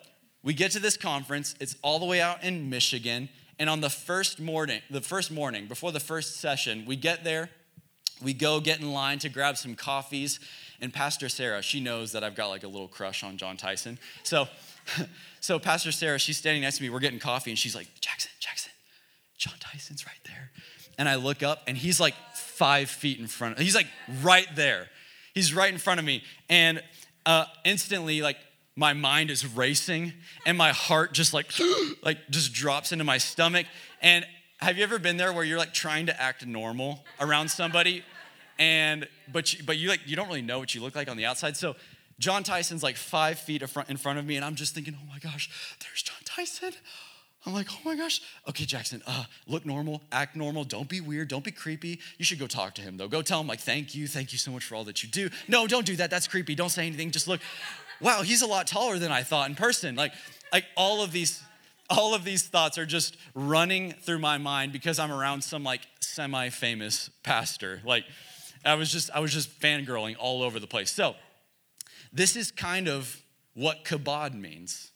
we 0.43 0.53
get 0.53 0.71
to 0.71 0.79
this 0.79 0.97
conference, 0.97 1.55
it's 1.59 1.75
all 1.83 1.99
the 1.99 2.05
way 2.05 2.19
out 2.19 2.43
in 2.43 2.69
Michigan. 2.69 3.29
And 3.59 3.69
on 3.69 3.79
the 3.79 3.91
first 3.91 4.39
morning, 4.39 4.81
the 4.89 5.01
first 5.01 5.31
morning, 5.31 5.67
before 5.67 5.91
the 5.91 5.99
first 5.99 6.37
session, 6.37 6.83
we 6.87 6.95
get 6.95 7.23
there, 7.23 7.49
we 8.23 8.33
go 8.33 8.59
get 8.59 8.79
in 8.79 8.91
line 8.91 9.19
to 9.19 9.29
grab 9.29 9.57
some 9.57 9.75
coffees. 9.75 10.39
And 10.79 10.91
Pastor 10.91 11.29
Sarah, 11.29 11.61
she 11.61 11.79
knows 11.79 12.11
that 12.13 12.23
I've 12.23 12.35
got 12.35 12.47
like 12.47 12.63
a 12.63 12.67
little 12.67 12.87
crush 12.87 13.23
on 13.23 13.37
Jon 13.37 13.57
Tyson. 13.57 13.99
So, 14.23 14.47
so 15.41 15.59
Pastor 15.59 15.91
Sarah, 15.91 16.17
she's 16.17 16.37
standing 16.37 16.63
next 16.63 16.77
to 16.77 16.83
me. 16.83 16.89
We're 16.89 16.99
getting 16.99 17.19
coffee, 17.19 17.51
and 17.51 17.59
she's 17.59 17.75
like, 17.75 17.87
Jackson, 17.99 18.31
Jackson, 18.39 18.71
Jon 19.37 19.53
Tyson's 19.59 20.07
right 20.07 20.19
there. 20.25 20.49
And 20.97 21.09
I 21.09 21.15
look 21.15 21.41
up, 21.43 21.63
and 21.67 21.77
he's 21.77 21.99
like 21.99 22.15
five 22.35 22.89
feet 22.89 23.19
in 23.19 23.27
front. 23.27 23.59
He's 23.59 23.75
like 23.75 23.87
right 24.21 24.47
there. 24.55 24.87
He's 25.33 25.53
right 25.53 25.71
in 25.71 25.79
front 25.79 25.99
of 25.99 26.05
me. 26.05 26.23
And 26.49 26.81
uh, 27.25 27.45
instantly, 27.65 28.21
like 28.21 28.37
my 28.75 28.93
mind 28.93 29.31
is 29.31 29.45
racing, 29.45 30.13
and 30.45 30.57
my 30.57 30.71
heart 30.71 31.13
just 31.13 31.33
like, 31.33 31.51
like 32.03 32.17
just 32.29 32.53
drops 32.53 32.91
into 32.91 33.03
my 33.03 33.17
stomach. 33.17 33.65
And 34.01 34.25
have 34.61 34.77
you 34.77 34.83
ever 34.83 34.99
been 34.99 35.17
there 35.17 35.33
where 35.33 35.43
you're 35.43 35.57
like 35.57 35.73
trying 35.73 36.05
to 36.05 36.21
act 36.21 36.45
normal 36.45 37.03
around 37.19 37.49
somebody 37.49 38.03
and 38.59 39.07
but 39.31 39.53
you, 39.53 39.63
but 39.63 39.77
you 39.77 39.89
like 39.89 40.01
you 40.05 40.15
don't 40.15 40.27
really 40.27 40.41
know 40.41 40.59
what 40.59 40.75
you 40.75 40.81
look 40.81 40.95
like 40.95 41.09
on 41.09 41.17
the 41.17 41.25
outside 41.25 41.57
so 41.57 41.75
jon 42.19 42.43
tyson's 42.43 42.83
like 42.83 42.95
five 42.95 43.39
feet 43.39 43.61
in 43.61 43.97
front 43.97 44.19
of 44.19 44.25
me 44.25 44.35
and 44.35 44.45
i'm 44.45 44.55
just 44.55 44.75
thinking 44.75 44.95
oh 45.01 45.05
my 45.09 45.17
gosh 45.17 45.49
there's 45.79 46.03
jon 46.03 46.17
tyson 46.25 46.71
i'm 47.45 47.53
like 47.53 47.67
oh 47.71 47.79
my 47.83 47.95
gosh 47.95 48.21
okay 48.47 48.65
jackson 48.65 49.01
uh, 49.07 49.23
look 49.47 49.65
normal 49.65 50.01
act 50.11 50.35
normal 50.35 50.63
don't 50.63 50.89
be 50.89 51.01
weird 51.01 51.27
don't 51.27 51.43
be 51.43 51.51
creepy 51.51 51.99
you 52.17 52.25
should 52.25 52.39
go 52.39 52.47
talk 52.47 52.73
to 52.75 52.81
him 52.81 52.97
though 52.97 53.07
go 53.07 53.21
tell 53.21 53.41
him 53.41 53.47
like 53.47 53.59
thank 53.59 53.95
you 53.95 54.07
thank 54.07 54.31
you 54.31 54.37
so 54.37 54.51
much 54.51 54.63
for 54.63 54.75
all 54.75 54.83
that 54.83 55.03
you 55.03 55.09
do 55.09 55.29
no 55.47 55.67
don't 55.67 55.85
do 55.85 55.95
that 55.95 56.09
that's 56.09 56.27
creepy 56.27 56.55
don't 56.55 56.69
say 56.69 56.85
anything 56.85 57.11
just 57.11 57.27
look 57.27 57.41
wow 57.99 58.21
he's 58.21 58.41
a 58.41 58.47
lot 58.47 58.67
taller 58.67 58.97
than 58.99 59.11
i 59.11 59.23
thought 59.23 59.49
in 59.49 59.55
person 59.55 59.95
like 59.95 60.13
like 60.51 60.65
all 60.75 61.03
of 61.03 61.11
these 61.11 61.43
all 61.91 62.15
of 62.15 62.23
these 62.23 62.43
thoughts 62.43 62.77
are 62.77 62.85
just 62.85 63.17
running 63.35 63.91
through 63.91 64.19
my 64.19 64.37
mind 64.37 64.71
because 64.71 64.97
I'm 64.97 65.11
around 65.11 65.43
some 65.43 65.63
like 65.63 65.81
semi-famous 65.99 67.09
pastor. 67.23 67.81
Like 67.85 68.05
I 68.63 68.75
was 68.75 68.91
just 68.91 69.11
I 69.11 69.19
was 69.19 69.33
just 69.33 69.59
fangirling 69.59 70.15
all 70.17 70.41
over 70.41 70.59
the 70.59 70.67
place. 70.67 70.91
So 70.91 71.15
this 72.13 72.35
is 72.35 72.51
kind 72.51 72.87
of 72.87 73.21
what 73.53 73.83
kabod 73.83 74.33
means. 74.33 74.90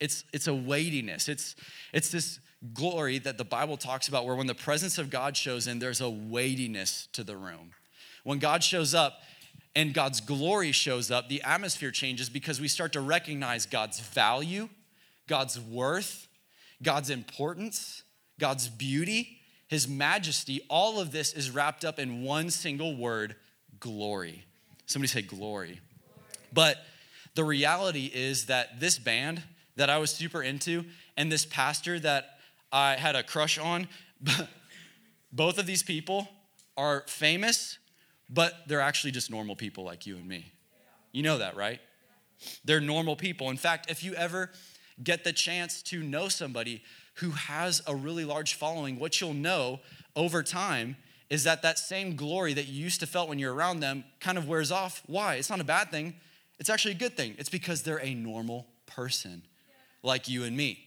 It's 0.00 0.24
it's 0.32 0.46
a 0.46 0.54
weightiness. 0.54 1.28
It's 1.28 1.54
it's 1.92 2.10
this 2.10 2.40
glory 2.74 3.18
that 3.18 3.38
the 3.38 3.44
Bible 3.44 3.76
talks 3.76 4.08
about 4.08 4.26
where 4.26 4.34
when 4.34 4.46
the 4.46 4.54
presence 4.54 4.98
of 4.98 5.10
God 5.10 5.36
shows 5.36 5.66
in, 5.66 5.78
there's 5.78 6.00
a 6.00 6.10
weightiness 6.10 7.08
to 7.12 7.22
the 7.24 7.36
room. 7.36 7.72
When 8.24 8.38
God 8.38 8.62
shows 8.62 8.94
up, 8.94 9.20
and 9.74 9.94
God's 9.94 10.20
glory 10.20 10.72
shows 10.72 11.10
up, 11.10 11.28
the 11.28 11.42
atmosphere 11.42 11.90
changes 11.90 12.28
because 12.28 12.60
we 12.60 12.68
start 12.68 12.92
to 12.94 13.00
recognize 13.00 13.66
God's 13.66 14.00
value, 14.00 14.68
God's 15.26 15.60
worth, 15.60 16.28
God's 16.82 17.10
importance, 17.10 18.02
God's 18.38 18.68
beauty, 18.68 19.38
His 19.68 19.86
majesty, 19.86 20.60
all 20.68 21.00
of 21.00 21.12
this 21.12 21.32
is 21.32 21.50
wrapped 21.50 21.84
up 21.84 21.98
in 21.98 22.22
one 22.22 22.50
single 22.50 22.96
word 22.96 23.36
glory. 23.78 24.44
Somebody 24.86 25.08
say 25.08 25.22
glory. 25.22 25.80
But 26.52 26.78
the 27.36 27.44
reality 27.44 28.10
is 28.12 28.46
that 28.46 28.80
this 28.80 28.98
band 28.98 29.42
that 29.76 29.90
I 29.90 29.98
was 29.98 30.10
super 30.10 30.42
into 30.42 30.84
and 31.16 31.30
this 31.30 31.44
pastor 31.44 31.98
that 32.00 32.38
I 32.72 32.96
had 32.96 33.16
a 33.16 33.22
crush 33.22 33.58
on, 33.58 33.88
both 35.32 35.58
of 35.58 35.66
these 35.66 35.82
people 35.82 36.28
are 36.76 37.04
famous, 37.06 37.78
but 38.28 38.54
they're 38.66 38.80
actually 38.80 39.10
just 39.10 39.30
normal 39.30 39.56
people 39.56 39.84
like 39.84 40.06
you 40.06 40.16
and 40.16 40.26
me. 40.26 40.52
You 41.12 41.22
know 41.22 41.38
that, 41.38 41.56
right? 41.56 41.80
They're 42.64 42.80
normal 42.80 43.16
people. 43.16 43.50
In 43.50 43.56
fact, 43.56 43.90
if 43.90 44.02
you 44.02 44.14
ever 44.14 44.50
get 45.02 45.24
the 45.24 45.32
chance 45.32 45.82
to 45.82 46.02
know 46.02 46.28
somebody 46.28 46.82
who 47.14 47.30
has 47.30 47.82
a 47.86 47.94
really 47.94 48.24
large 48.24 48.54
following, 48.54 48.98
what 48.98 49.20
you'll 49.20 49.34
know 49.34 49.80
over 50.16 50.42
time 50.42 50.96
is 51.28 51.44
that 51.44 51.62
that 51.62 51.78
same 51.78 52.16
glory 52.16 52.54
that 52.54 52.66
you 52.66 52.82
used 52.82 53.00
to 53.00 53.06
felt 53.06 53.28
when 53.28 53.38
you're 53.38 53.54
around 53.54 53.80
them 53.80 54.04
kind 54.20 54.38
of 54.38 54.48
wears 54.48 54.72
off. 54.72 55.02
Why? 55.06 55.36
It's 55.36 55.50
not 55.50 55.60
a 55.60 55.64
bad 55.64 55.90
thing. 55.90 56.14
It's 56.58 56.70
actually 56.70 56.92
a 56.92 56.98
good 56.98 57.16
thing. 57.16 57.34
It's 57.38 57.48
because 57.48 57.82
they're 57.82 58.00
a 58.00 58.14
normal 58.14 58.66
person 58.86 59.42
like 60.02 60.28
you 60.28 60.44
and 60.44 60.56
me. 60.56 60.86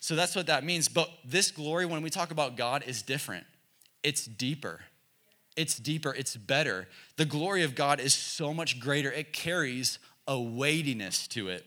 So 0.00 0.14
that's 0.14 0.36
what 0.36 0.46
that 0.46 0.64
means. 0.64 0.88
But 0.88 1.10
this 1.24 1.50
glory, 1.50 1.86
when 1.86 2.02
we 2.02 2.10
talk 2.10 2.30
about 2.30 2.56
God, 2.56 2.84
is 2.86 3.02
different. 3.02 3.46
It's 4.02 4.24
deeper. 4.24 4.80
It's 5.56 5.76
deeper. 5.76 6.14
It's 6.14 6.36
better. 6.36 6.88
The 7.16 7.24
glory 7.24 7.64
of 7.64 7.74
God 7.74 8.00
is 8.00 8.14
so 8.14 8.54
much 8.54 8.78
greater. 8.78 9.10
It 9.10 9.32
carries 9.32 9.98
a 10.26 10.38
weightiness 10.38 11.26
to 11.28 11.48
it. 11.48 11.66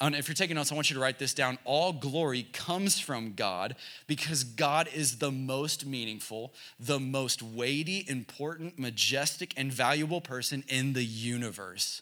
And 0.00 0.14
if 0.14 0.28
you're 0.28 0.34
taking 0.34 0.56
notes, 0.56 0.72
I 0.72 0.74
want 0.74 0.88
you 0.88 0.94
to 0.94 1.00
write 1.00 1.18
this 1.18 1.34
down. 1.34 1.58
All 1.64 1.92
glory 1.92 2.44
comes 2.54 2.98
from 2.98 3.34
God 3.34 3.76
because 4.06 4.44
God 4.44 4.88
is 4.94 5.18
the 5.18 5.30
most 5.30 5.84
meaningful, 5.84 6.54
the 6.78 6.98
most 6.98 7.42
weighty, 7.42 8.06
important, 8.08 8.78
majestic, 8.78 9.52
and 9.58 9.70
valuable 9.70 10.22
person 10.22 10.64
in 10.68 10.94
the 10.94 11.04
universe. 11.04 12.00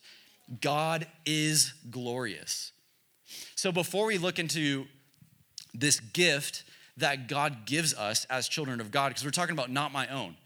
God 0.60 1.08
is 1.26 1.72
glorious. 1.90 2.70
So 3.54 3.72
before 3.72 4.06
we 4.06 4.18
look 4.18 4.38
into 4.38 4.86
this 5.74 6.00
gift 6.00 6.64
that 6.96 7.28
God 7.28 7.66
gives 7.66 7.94
us 7.94 8.24
as 8.26 8.48
children 8.48 8.80
of 8.80 8.90
God, 8.90 9.10
because 9.10 9.24
we're 9.24 9.30
talking 9.30 9.52
about 9.52 9.70
not 9.70 9.92
my 9.92 10.08
own, 10.08 10.36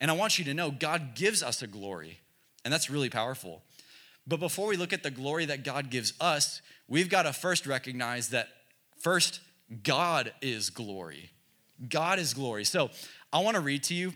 and 0.00 0.10
I 0.10 0.14
want 0.14 0.38
you 0.38 0.44
to 0.46 0.54
know 0.54 0.70
God 0.70 1.14
gives 1.14 1.42
us 1.42 1.62
a 1.62 1.66
glory, 1.66 2.20
and 2.64 2.72
that's 2.72 2.90
really 2.90 3.10
powerful. 3.10 3.62
But 4.26 4.40
before 4.40 4.66
we 4.66 4.76
look 4.76 4.92
at 4.92 5.02
the 5.02 5.10
glory 5.10 5.46
that 5.46 5.64
God 5.64 5.90
gives 5.90 6.12
us, 6.20 6.62
we've 6.88 7.08
got 7.08 7.22
to 7.22 7.32
first 7.32 7.66
recognize 7.66 8.30
that 8.30 8.48
first, 8.98 9.40
God 9.82 10.32
is 10.40 10.70
glory. 10.70 11.30
God 11.88 12.18
is 12.18 12.34
glory. 12.34 12.64
So 12.64 12.90
I 13.32 13.40
want 13.40 13.56
to 13.56 13.60
read 13.60 13.82
to 13.84 13.94
you 13.94 14.14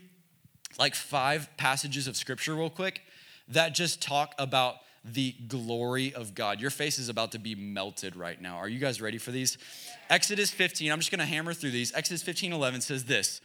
like 0.77 0.95
five 0.95 1.49
passages 1.57 2.07
of 2.07 2.15
scripture, 2.15 2.55
real 2.55 2.69
quick, 2.69 3.01
that 3.47 3.73
just 3.73 4.01
talk 4.01 4.33
about 4.37 4.75
the 5.03 5.33
glory 5.47 6.13
of 6.13 6.35
God. 6.35 6.59
Your 6.59 6.69
face 6.69 6.99
is 6.99 7.09
about 7.09 7.31
to 7.33 7.39
be 7.39 7.55
melted 7.55 8.15
right 8.15 8.39
now. 8.41 8.57
Are 8.57 8.69
you 8.69 8.79
guys 8.79 9.01
ready 9.01 9.17
for 9.17 9.31
these? 9.31 9.57
Exodus 10.09 10.51
15, 10.51 10.91
I'm 10.91 10.99
just 10.99 11.11
going 11.11 11.19
to 11.19 11.25
hammer 11.25 11.53
through 11.53 11.71
these. 11.71 11.93
Exodus 11.93 12.23
15 12.23 12.53
11 12.53 12.81
says 12.81 13.05
this 13.05 13.41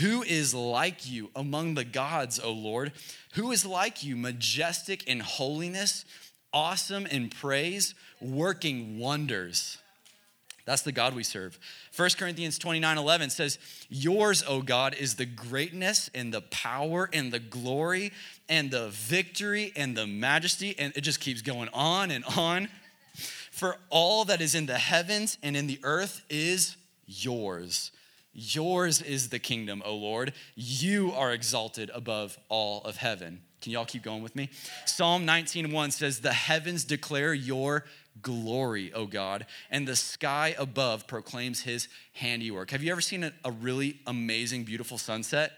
Who 0.00 0.22
is 0.22 0.54
like 0.54 1.10
you 1.10 1.30
among 1.36 1.74
the 1.74 1.84
gods, 1.84 2.38
O 2.38 2.52
Lord? 2.52 2.92
Who 3.34 3.50
is 3.52 3.64
like 3.64 4.02
you, 4.02 4.16
majestic 4.16 5.04
in 5.04 5.20
holiness, 5.20 6.04
awesome 6.52 7.06
in 7.06 7.28
praise? 7.28 7.94
working 8.20 8.98
wonders. 8.98 9.78
That's 10.66 10.82
the 10.82 10.92
God 10.92 11.14
we 11.14 11.24
serve. 11.24 11.58
1 11.96 12.10
Corinthians 12.18 12.58
29 12.58 12.98
11 12.98 13.30
says, 13.30 13.58
Yours, 13.88 14.44
O 14.46 14.62
God, 14.62 14.94
is 14.94 15.14
the 15.14 15.26
greatness 15.26 16.10
and 16.14 16.32
the 16.32 16.42
power 16.42 17.08
and 17.12 17.32
the 17.32 17.40
glory 17.40 18.12
and 18.50 18.70
the 18.70 18.88
victory 18.88 19.72
and 19.76 19.96
the 19.96 20.06
majesty. 20.06 20.74
And 20.78 20.92
it 20.94 21.00
just 21.00 21.20
keeps 21.20 21.40
going 21.40 21.70
on 21.72 22.10
and 22.10 22.24
on. 22.36 22.68
For 23.50 23.76
all 23.88 24.26
that 24.26 24.42
is 24.42 24.54
in 24.54 24.66
the 24.66 24.78
heavens 24.78 25.38
and 25.42 25.56
in 25.56 25.66
the 25.66 25.80
earth 25.82 26.22
is 26.28 26.76
yours. 27.06 27.92
Yours 28.32 29.00
is 29.00 29.30
the 29.30 29.38
kingdom, 29.38 29.82
O 29.84 29.94
Lord. 29.94 30.32
You 30.54 31.12
are 31.12 31.32
exalted 31.32 31.90
above 31.94 32.38
all 32.48 32.82
of 32.82 32.96
heaven. 32.96 33.40
Can 33.60 33.72
y'all 33.72 33.84
keep 33.84 34.02
going 34.02 34.22
with 34.22 34.36
me? 34.36 34.48
Psalm 34.86 35.26
19:1 35.26 35.90
says, 35.90 36.20
"The 36.20 36.32
heavens 36.32 36.84
declare 36.84 37.34
your 37.34 37.84
glory, 38.22 38.92
O 38.92 39.06
God, 39.06 39.46
and 39.70 39.86
the 39.86 39.96
sky 39.96 40.54
above 40.58 41.06
proclaims 41.06 41.62
his 41.62 41.88
handiwork. 42.14 42.70
Have 42.70 42.82
you 42.82 42.92
ever 42.92 43.00
seen 43.00 43.32
a, 43.44 43.50
really 43.50 44.00
amazing, 44.06 44.64
beautiful 44.64 44.98
sunset? 44.98 45.52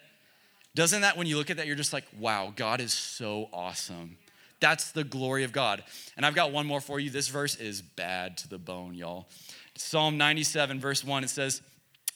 Doesn't 0.75 1.03
that, 1.03 1.17
when 1.17 1.27
you 1.27 1.37
look 1.37 1.51
at 1.51 1.59
that, 1.59 1.67
you're 1.67 1.77
just 1.77 1.93
like, 1.93 2.05
wow, 2.19 2.53
God 2.55 2.81
is 2.81 2.93
so 2.93 3.49
awesome. 3.53 4.17
That's 4.61 4.93
the 4.93 5.05
glory 5.05 5.45
of 5.45 5.53
God. 5.53 5.83
And 6.17 6.25
I've 6.25 6.35
got 6.35 6.53
one 6.53 6.67
more 6.67 6.81
for 6.81 7.01
you. 7.01 7.11
This 7.11 7.29
verse 7.29 7.57
is 7.57 7.83
bad 7.83 8.39
to 8.39 8.49
the 8.49 8.59
bone, 8.59 8.95
y'all. 8.95 9.27
Psalm 9.77 10.17
97, 10.17 10.81
verse 10.81 11.05
1, 11.05 11.25
it 11.25 11.31
says, 11.31 11.63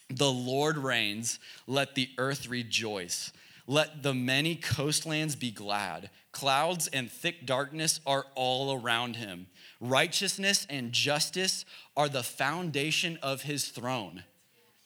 The 0.08 0.30
Lord 0.30 0.78
reigns, 0.78 1.38
let 1.66 1.94
the 1.94 2.08
earth 2.18 2.48
rejoice. 2.48 3.32
Let 3.66 4.02
the 4.04 4.14
many 4.14 4.54
coastlands 4.54 5.34
be 5.34 5.50
glad. 5.50 6.10
Clouds 6.30 6.86
and 6.88 7.10
thick 7.10 7.46
darkness 7.46 8.00
are 8.06 8.26
all 8.36 8.72
around 8.72 9.16
him. 9.16 9.48
Righteousness 9.80 10.66
and 10.70 10.92
justice 10.92 11.64
are 11.96 12.08
the 12.08 12.22
foundation 12.22 13.18
of 13.22 13.42
his 13.42 13.68
throne. 13.68 14.22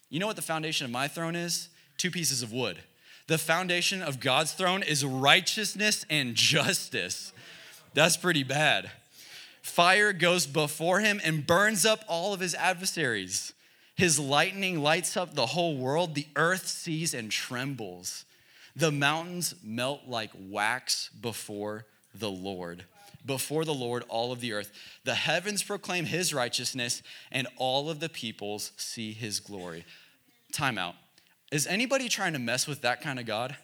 You 0.08 0.18
know 0.18 0.26
what 0.26 0.36
the 0.36 0.42
foundation 0.42 0.86
of 0.86 0.90
my 0.90 1.08
throne 1.08 1.36
is? 1.36 1.68
Two 1.98 2.10
pieces 2.10 2.42
of 2.42 2.52
wood. 2.52 2.78
The 3.30 3.38
foundation 3.38 4.02
of 4.02 4.18
God's 4.18 4.50
throne 4.54 4.82
is 4.82 5.04
righteousness 5.04 6.04
and 6.10 6.34
justice. 6.34 7.32
That's 7.94 8.16
pretty 8.16 8.42
bad. 8.42 8.90
Fire 9.62 10.12
goes 10.12 10.49
before 10.49 10.99
him 10.99 11.20
and 11.22 11.46
burns 11.46 11.87
up 11.87 12.02
all 12.08 12.34
of 12.34 12.40
his 12.40 12.56
adversaries. 12.56 13.52
His 13.94 14.18
lightning 14.18 14.82
lights 14.82 15.16
up 15.16 15.37
the 15.37 15.46
whole 15.46 15.76
world. 15.76 16.16
The 16.16 16.26
earth 16.34 16.66
sees 16.66 17.14
and 17.14 17.30
trembles. 17.30 18.25
The 18.75 18.90
mountains 18.90 19.54
melt 19.62 20.00
like 20.08 20.32
wax 20.37 21.08
before 21.10 21.87
the 22.12 22.32
Lord 22.32 22.82
before 23.25 23.66
the 23.66 23.75
Lord 23.75 24.02
all 24.08 24.32
of 24.32 24.40
the 24.40 24.54
earth. 24.54 24.72
The 25.04 25.14
heavens 25.14 25.62
proclaim 25.62 26.06
his 26.06 26.32
righteousness, 26.32 27.02
and 27.30 27.46
all 27.58 27.90
of 27.90 28.00
the 28.00 28.08
peoples 28.08 28.72
see 28.78 29.12
his 29.12 29.40
glory. 29.40 29.84
Time 30.52 30.78
out. 30.78 30.94
Is 31.50 31.66
anybody 31.66 32.09
trying 32.09 32.33
to 32.35 32.38
mess 32.38 32.66
with 32.66 32.83
that 32.83 33.00
kind 33.00 33.19
of 33.19 33.26
God? 33.26 33.57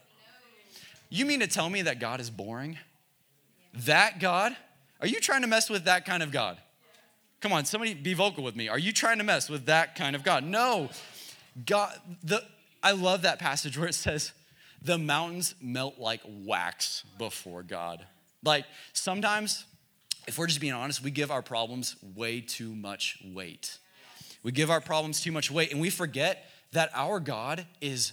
You 1.08 1.24
mean 1.24 1.40
to 1.40 1.46
tell 1.46 1.70
me 1.70 1.82
that 1.82 2.00
God 2.00 2.20
is 2.20 2.30
boring? 2.30 2.78
That 3.74 4.18
God? 4.18 4.56
Are 5.00 5.06
you 5.06 5.20
trying 5.20 5.42
to 5.42 5.46
mess 5.46 5.70
with 5.70 5.84
that 5.84 6.04
kind 6.04 6.22
of 6.22 6.32
God? 6.32 6.58
Come 7.40 7.52
on, 7.52 7.64
somebody 7.64 7.94
be 7.94 8.14
vocal 8.14 8.42
with 8.42 8.56
me. 8.56 8.68
Are 8.68 8.78
you 8.78 8.92
trying 8.92 9.18
to 9.18 9.24
mess 9.24 9.48
with 9.48 9.66
that 9.66 9.94
kind 9.94 10.16
of 10.16 10.24
God? 10.24 10.42
No. 10.42 10.88
God, 11.64 11.92
the 12.24 12.42
I 12.82 12.92
love 12.92 13.22
that 13.22 13.38
passage 13.38 13.78
where 13.78 13.88
it 13.88 13.94
says, 13.94 14.32
the 14.82 14.98
mountains 14.98 15.54
melt 15.60 15.98
like 15.98 16.20
wax 16.26 17.04
before 17.18 17.62
God. 17.62 18.04
Like 18.44 18.64
sometimes, 18.92 19.64
if 20.26 20.38
we're 20.38 20.46
just 20.46 20.60
being 20.60 20.72
honest, 20.72 21.02
we 21.02 21.10
give 21.10 21.30
our 21.30 21.42
problems 21.42 21.96
way 22.14 22.40
too 22.40 22.74
much 22.74 23.18
weight. 23.34 23.78
We 24.42 24.52
give 24.52 24.70
our 24.70 24.80
problems 24.80 25.20
too 25.20 25.32
much 25.32 25.50
weight 25.50 25.72
and 25.72 25.80
we 25.80 25.90
forget 25.90 26.48
that 26.72 26.90
our 26.94 27.20
God 27.20 27.66
is 27.80 28.12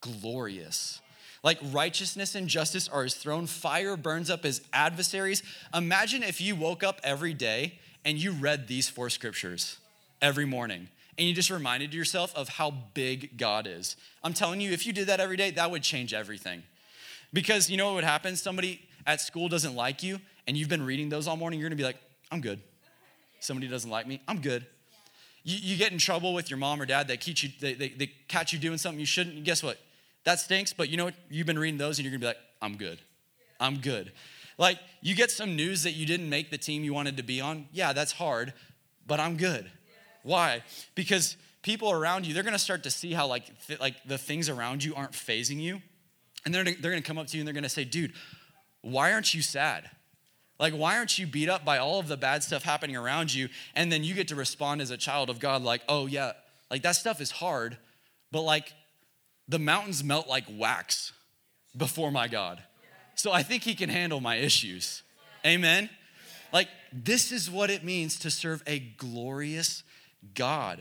glorious. 0.00 1.00
Like 1.42 1.58
righteousness 1.72 2.34
and 2.34 2.48
justice 2.48 2.88
are 2.88 3.02
his 3.02 3.14
throne, 3.14 3.46
fire 3.46 3.96
burns 3.96 4.30
up 4.30 4.44
his 4.44 4.62
adversaries. 4.72 5.42
Imagine 5.74 6.22
if 6.22 6.40
you 6.40 6.54
woke 6.54 6.82
up 6.82 7.00
every 7.02 7.34
day 7.34 7.78
and 8.04 8.18
you 8.18 8.32
read 8.32 8.68
these 8.68 8.88
four 8.88 9.10
scriptures 9.10 9.78
every 10.20 10.44
morning 10.44 10.88
and 11.18 11.28
you 11.28 11.34
just 11.34 11.50
reminded 11.50 11.92
yourself 11.92 12.34
of 12.34 12.48
how 12.48 12.70
big 12.94 13.36
God 13.36 13.66
is. 13.66 13.96
I'm 14.24 14.32
telling 14.32 14.60
you, 14.60 14.72
if 14.72 14.86
you 14.86 14.92
did 14.92 15.08
that 15.08 15.20
every 15.20 15.36
day, 15.36 15.50
that 15.50 15.70
would 15.70 15.82
change 15.82 16.14
everything. 16.14 16.62
Because 17.32 17.70
you 17.70 17.76
know 17.76 17.86
what 17.86 17.96
would 17.96 18.04
happen? 18.04 18.36
Somebody 18.36 18.80
at 19.06 19.20
school 19.20 19.48
doesn't 19.48 19.74
like 19.74 20.02
you, 20.02 20.20
and 20.46 20.56
you've 20.56 20.68
been 20.68 20.84
reading 20.84 21.08
those 21.08 21.26
all 21.26 21.36
morning, 21.36 21.60
you're 21.60 21.68
gonna 21.68 21.76
be 21.76 21.84
like, 21.84 22.00
I'm 22.30 22.40
good. 22.40 22.60
Somebody 23.40 23.68
doesn't 23.68 23.90
like 23.90 24.06
me, 24.06 24.20
I'm 24.28 24.40
good. 24.40 24.64
You, 25.44 25.58
you 25.60 25.76
get 25.76 25.92
in 25.92 25.98
trouble 25.98 26.34
with 26.34 26.50
your 26.50 26.58
mom 26.58 26.80
or 26.80 26.86
dad, 26.86 27.08
they, 27.08 27.16
catch 27.16 27.42
you, 27.42 27.50
they, 27.60 27.74
they, 27.74 27.88
they 27.88 28.06
catch 28.28 28.52
you 28.52 28.58
doing 28.58 28.78
something 28.78 29.00
you 29.00 29.06
shouldn't. 29.06 29.44
Guess 29.44 29.62
what? 29.62 29.78
That 30.24 30.38
stinks, 30.38 30.72
but 30.72 30.88
you 30.88 30.96
know 30.96 31.06
what? 31.06 31.14
You've 31.30 31.46
been 31.46 31.58
reading 31.58 31.78
those, 31.78 31.98
and 31.98 32.04
you're 32.04 32.12
gonna 32.12 32.20
be 32.20 32.26
like, 32.26 32.38
I'm 32.60 32.76
good. 32.76 33.00
I'm 33.58 33.78
good. 33.78 34.12
Like, 34.58 34.78
you 35.00 35.14
get 35.14 35.30
some 35.30 35.56
news 35.56 35.82
that 35.82 35.92
you 35.92 36.06
didn't 36.06 36.28
make 36.28 36.50
the 36.50 36.58
team 36.58 36.84
you 36.84 36.94
wanted 36.94 37.16
to 37.16 37.22
be 37.22 37.40
on. 37.40 37.66
Yeah, 37.72 37.92
that's 37.92 38.12
hard, 38.12 38.52
but 39.06 39.18
I'm 39.18 39.36
good. 39.36 39.70
Why? 40.22 40.62
Because 40.94 41.36
people 41.62 41.90
around 41.90 42.26
you, 42.26 42.34
they're 42.34 42.42
gonna 42.42 42.58
start 42.58 42.84
to 42.84 42.90
see 42.90 43.12
how 43.12 43.26
like, 43.26 43.44
th- 43.66 43.80
like 43.80 43.96
the 44.04 44.18
things 44.18 44.48
around 44.48 44.84
you 44.84 44.94
aren't 44.94 45.12
phasing 45.12 45.60
you. 45.60 45.80
And 46.44 46.54
they're, 46.54 46.64
they're 46.64 46.90
gonna 46.90 47.02
come 47.02 47.18
up 47.18 47.28
to 47.28 47.36
you 47.36 47.40
and 47.40 47.46
they're 47.46 47.54
gonna 47.54 47.68
say, 47.68 47.84
dude, 47.84 48.12
why 48.82 49.12
aren't 49.12 49.32
you 49.32 49.42
sad? 49.42 49.90
Like, 50.62 50.74
why 50.74 50.96
aren't 50.96 51.18
you 51.18 51.26
beat 51.26 51.48
up 51.48 51.64
by 51.64 51.78
all 51.78 51.98
of 51.98 52.06
the 52.06 52.16
bad 52.16 52.44
stuff 52.44 52.62
happening 52.62 52.94
around 52.94 53.34
you? 53.34 53.48
And 53.74 53.90
then 53.90 54.04
you 54.04 54.14
get 54.14 54.28
to 54.28 54.36
respond 54.36 54.80
as 54.80 54.92
a 54.92 54.96
child 54.96 55.28
of 55.28 55.40
God, 55.40 55.60
like, 55.62 55.82
oh, 55.88 56.06
yeah, 56.06 56.34
like 56.70 56.82
that 56.82 56.94
stuff 56.94 57.20
is 57.20 57.32
hard, 57.32 57.76
but 58.30 58.42
like 58.42 58.72
the 59.48 59.58
mountains 59.58 60.04
melt 60.04 60.28
like 60.28 60.44
wax 60.48 61.12
before 61.76 62.12
my 62.12 62.28
God. 62.28 62.62
So 63.16 63.32
I 63.32 63.42
think 63.42 63.64
He 63.64 63.74
can 63.74 63.88
handle 63.88 64.20
my 64.20 64.36
issues. 64.36 65.02
Amen? 65.44 65.90
Like, 66.52 66.68
this 66.92 67.32
is 67.32 67.50
what 67.50 67.68
it 67.68 67.82
means 67.82 68.16
to 68.20 68.30
serve 68.30 68.62
a 68.64 68.78
glorious 68.78 69.82
God. 70.32 70.80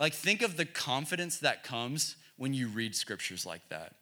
Like, 0.00 0.14
think 0.14 0.40
of 0.40 0.56
the 0.56 0.64
confidence 0.64 1.36
that 1.40 1.64
comes 1.64 2.16
when 2.38 2.54
you 2.54 2.68
read 2.68 2.94
scriptures 2.96 3.44
like 3.44 3.68
that. 3.68 3.92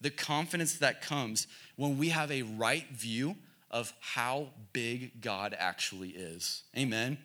The 0.00 0.08
confidence 0.08 0.78
that 0.78 1.02
comes 1.02 1.46
when 1.76 1.98
we 1.98 2.08
have 2.08 2.32
a 2.32 2.40
right 2.40 2.88
view 2.90 3.36
of 3.70 3.92
how 4.00 4.48
big 4.72 5.20
God 5.20 5.54
actually 5.58 6.10
is. 6.10 6.62
Amen. 6.76 7.18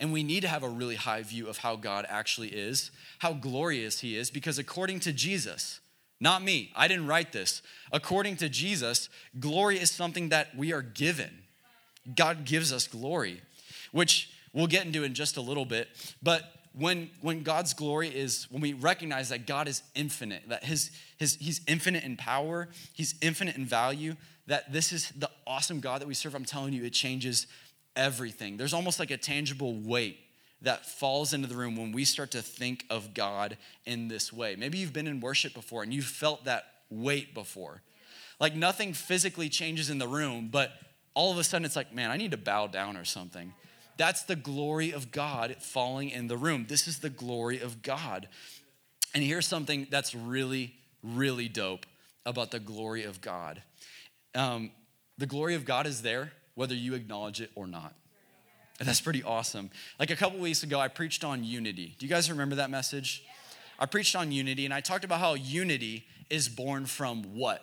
And 0.00 0.12
we 0.12 0.22
need 0.22 0.40
to 0.40 0.48
have 0.48 0.62
a 0.62 0.68
really 0.68 0.96
high 0.96 1.22
view 1.22 1.48
of 1.48 1.58
how 1.58 1.76
God 1.76 2.06
actually 2.08 2.48
is, 2.48 2.90
how 3.20 3.32
glorious 3.32 4.00
He 4.00 4.16
is, 4.16 4.30
because 4.30 4.58
according 4.58 5.00
to 5.00 5.12
Jesus, 5.12 5.80
not 6.20 6.42
me, 6.42 6.72
I 6.74 6.88
didn't 6.88 7.06
write 7.06 7.32
this. 7.32 7.62
According 7.92 8.36
to 8.36 8.48
Jesus, 8.48 9.08
glory 9.38 9.78
is 9.78 9.90
something 9.90 10.30
that 10.30 10.56
we 10.56 10.72
are 10.72 10.82
given. 10.82 11.30
God 12.14 12.44
gives 12.44 12.72
us 12.72 12.86
glory, 12.86 13.42
which 13.92 14.30
we'll 14.52 14.66
get 14.66 14.86
into 14.86 15.04
in 15.04 15.14
just 15.14 15.36
a 15.36 15.40
little 15.40 15.64
bit. 15.64 15.88
But 16.22 16.42
when, 16.72 17.10
when 17.20 17.42
God's 17.42 17.72
glory 17.72 18.08
is, 18.08 18.46
when 18.50 18.60
we 18.60 18.72
recognize 18.72 19.28
that 19.28 19.46
God 19.46 19.68
is 19.68 19.82
infinite, 19.94 20.48
that 20.48 20.64
his, 20.64 20.90
his, 21.18 21.36
He's 21.36 21.60
infinite 21.66 22.04
in 22.04 22.16
power, 22.16 22.68
He's 22.92 23.14
infinite 23.22 23.56
in 23.56 23.64
value, 23.64 24.16
that 24.46 24.72
this 24.72 24.92
is 24.92 25.10
the 25.16 25.30
awesome 25.46 25.80
God 25.80 26.00
that 26.00 26.08
we 26.08 26.14
serve, 26.14 26.34
I'm 26.34 26.44
telling 26.44 26.72
you, 26.72 26.84
it 26.84 26.92
changes 26.92 27.46
everything. 27.96 28.56
There's 28.56 28.74
almost 28.74 28.98
like 28.98 29.10
a 29.10 29.16
tangible 29.16 29.74
weight 29.74 30.18
that 30.62 30.86
falls 30.86 31.32
into 31.32 31.46
the 31.46 31.56
room 31.56 31.76
when 31.76 31.92
we 31.92 32.04
start 32.04 32.30
to 32.32 32.42
think 32.42 32.84
of 32.90 33.14
God 33.14 33.56
in 33.84 34.08
this 34.08 34.32
way. 34.32 34.56
Maybe 34.56 34.78
you've 34.78 34.92
been 34.92 35.06
in 35.06 35.20
worship 35.20 35.54
before 35.54 35.82
and 35.82 35.92
you've 35.92 36.04
felt 36.04 36.44
that 36.46 36.64
weight 36.90 37.34
before. 37.34 37.82
Like 38.40 38.54
nothing 38.54 38.92
physically 38.92 39.48
changes 39.48 39.90
in 39.90 39.98
the 39.98 40.08
room, 40.08 40.48
but 40.50 40.72
all 41.14 41.30
of 41.30 41.38
a 41.38 41.44
sudden 41.44 41.64
it's 41.64 41.76
like, 41.76 41.94
man, 41.94 42.10
I 42.10 42.16
need 42.16 42.32
to 42.32 42.36
bow 42.36 42.66
down 42.66 42.96
or 42.96 43.04
something. 43.04 43.52
That's 43.96 44.22
the 44.24 44.36
glory 44.36 44.92
of 44.92 45.12
God 45.12 45.56
falling 45.60 46.10
in 46.10 46.26
the 46.26 46.36
room. 46.36 46.66
This 46.68 46.88
is 46.88 46.98
the 46.98 47.10
glory 47.10 47.60
of 47.60 47.82
God. 47.82 48.28
And 49.14 49.22
here's 49.22 49.46
something 49.46 49.86
that's 49.90 50.14
really, 50.14 50.74
really 51.02 51.48
dope 51.48 51.86
about 52.26 52.50
the 52.50 52.58
glory 52.58 53.04
of 53.04 53.20
God. 53.20 53.62
Um, 54.34 54.70
the 55.18 55.26
glory 55.26 55.54
of 55.54 55.64
God 55.64 55.86
is 55.86 56.02
there 56.02 56.32
whether 56.54 56.74
you 56.74 56.94
acknowledge 56.94 57.40
it 57.40 57.50
or 57.54 57.66
not. 57.66 57.94
And 58.78 58.88
that's 58.88 59.00
pretty 59.00 59.22
awesome. 59.22 59.70
Like 59.98 60.10
a 60.10 60.16
couple 60.16 60.38
weeks 60.38 60.62
ago, 60.62 60.80
I 60.80 60.88
preached 60.88 61.24
on 61.24 61.44
unity. 61.44 61.94
Do 61.98 62.06
you 62.06 62.10
guys 62.10 62.30
remember 62.30 62.56
that 62.56 62.70
message? 62.70 63.24
I 63.78 63.86
preached 63.86 64.16
on 64.16 64.32
unity 64.32 64.64
and 64.64 64.74
I 64.74 64.80
talked 64.80 65.04
about 65.04 65.20
how 65.20 65.34
unity 65.34 66.04
is 66.30 66.48
born 66.48 66.86
from 66.86 67.36
what? 67.36 67.62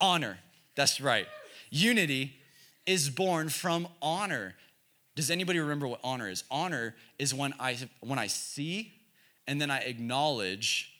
Honor. 0.00 0.38
That's 0.76 1.00
right. 1.00 1.26
Unity 1.70 2.34
is 2.86 3.10
born 3.10 3.48
from 3.48 3.86
honor. 4.00 4.54
Does 5.14 5.30
anybody 5.30 5.58
remember 5.58 5.86
what 5.86 6.00
honor 6.02 6.28
is? 6.28 6.44
Honor 6.50 6.94
is 7.18 7.34
when 7.34 7.52
I 7.60 7.76
when 8.00 8.18
I 8.18 8.28
see 8.28 8.94
and 9.46 9.60
then 9.60 9.70
I 9.70 9.80
acknowledge 9.80 10.92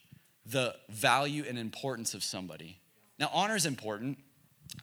the 0.45 0.75
value 0.89 1.45
and 1.49 1.59
importance 1.59 2.13
of 2.13 2.23
somebody. 2.23 2.79
Now 3.21 3.31
honor 3.33 3.55
is 3.55 3.67
important. 3.67 4.19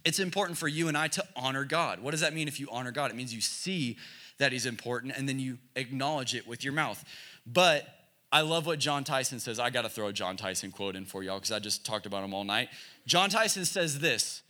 It's 0.05 0.19
important 0.19 0.57
for 0.57 0.67
you 0.67 0.87
and 0.87 0.97
I 0.97 1.07
to 1.09 1.25
honor 1.35 1.65
God. 1.65 1.99
What 1.99 2.11
does 2.11 2.21
that 2.21 2.33
mean 2.33 2.47
if 2.47 2.59
you 2.59 2.69
honor 2.71 2.91
God? 2.91 3.11
It 3.11 3.17
means 3.17 3.33
you 3.33 3.41
see 3.41 3.97
that 4.37 4.51
he's 4.51 4.65
important 4.65 5.13
and 5.17 5.27
then 5.27 5.39
you 5.39 5.57
acknowledge 5.75 6.35
it 6.35 6.47
with 6.47 6.63
your 6.63 6.73
mouth. 6.73 7.03
But 7.45 7.87
I 8.31 8.41
love 8.41 8.65
what 8.65 8.79
Jon 8.79 9.03
Tyson 9.03 9.39
says. 9.39 9.59
I 9.59 9.69
got 9.69 9.81
to 9.83 9.89
throw 9.89 10.07
a 10.07 10.13
Jon 10.13 10.37
Tyson 10.37 10.71
quote 10.71 10.95
in 10.95 11.05
for 11.05 11.23
y'all 11.23 11.37
because 11.37 11.51
I 11.51 11.59
just 11.59 11.85
talked 11.85 12.05
about 12.05 12.23
him 12.23 12.33
all 12.33 12.43
night. 12.43 12.69
Jon 13.05 13.29
Tyson 13.29 13.65
says 13.65 13.99
this 13.99 14.43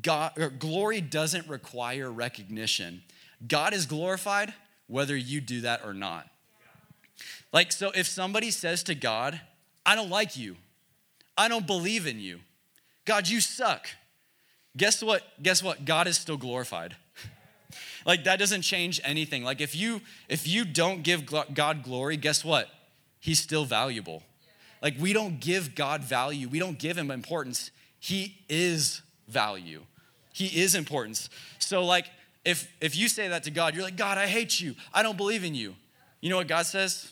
God, 0.00 0.58
glory 0.58 1.00
doesn't 1.00 1.48
require 1.48 2.10
recognition. 2.10 3.02
God 3.46 3.74
is 3.74 3.86
glorified 3.86 4.54
whether 4.86 5.16
you 5.16 5.40
do 5.40 5.62
that 5.62 5.84
or 5.84 5.94
not. 5.94 6.28
Like, 7.52 7.72
so 7.72 7.90
if 7.94 8.06
somebody 8.06 8.50
says 8.50 8.82
to 8.84 8.94
God, 8.94 9.40
I 9.84 9.94
don't 9.94 10.10
like 10.10 10.36
you, 10.36 10.56
I 11.36 11.48
don't 11.48 11.66
believe 11.66 12.06
in 12.06 12.20
you, 12.20 12.40
God, 13.04 13.28
you 13.28 13.40
suck. 13.40 13.88
Guess 14.76 15.02
what? 15.02 15.22
Guess 15.42 15.62
what? 15.62 15.84
God 15.84 16.06
is 16.06 16.16
still 16.16 16.36
glorified. 16.36 16.96
like 18.06 18.24
that 18.24 18.38
doesn't 18.38 18.62
change 18.62 19.00
anything. 19.04 19.44
Like 19.44 19.60
if 19.60 19.76
you 19.76 20.00
if 20.28 20.46
you 20.46 20.64
don't 20.64 21.02
give 21.02 21.26
God 21.26 21.82
glory, 21.82 22.16
guess 22.16 22.44
what? 22.44 22.68
He's 23.20 23.40
still 23.40 23.64
valuable. 23.64 24.22
Like 24.82 24.94
we 24.98 25.12
don't 25.12 25.40
give 25.40 25.74
God 25.74 26.02
value. 26.02 26.48
We 26.48 26.58
don't 26.58 26.78
give 26.78 26.96
him 26.96 27.10
importance. 27.10 27.70
He 28.00 28.38
is 28.48 29.02
value. 29.28 29.82
He 30.32 30.46
is 30.60 30.74
importance. 30.74 31.28
So 31.58 31.84
like 31.84 32.06
if 32.44 32.72
if 32.80 32.96
you 32.96 33.08
say 33.08 33.28
that 33.28 33.44
to 33.44 33.50
God, 33.50 33.74
you're 33.74 33.84
like, 33.84 33.96
"God, 33.96 34.18
I 34.18 34.26
hate 34.26 34.60
you. 34.60 34.74
I 34.92 35.02
don't 35.02 35.16
believe 35.16 35.44
in 35.44 35.54
you." 35.54 35.76
You 36.20 36.30
know 36.30 36.36
what 36.36 36.48
God 36.48 36.66
says? 36.66 37.10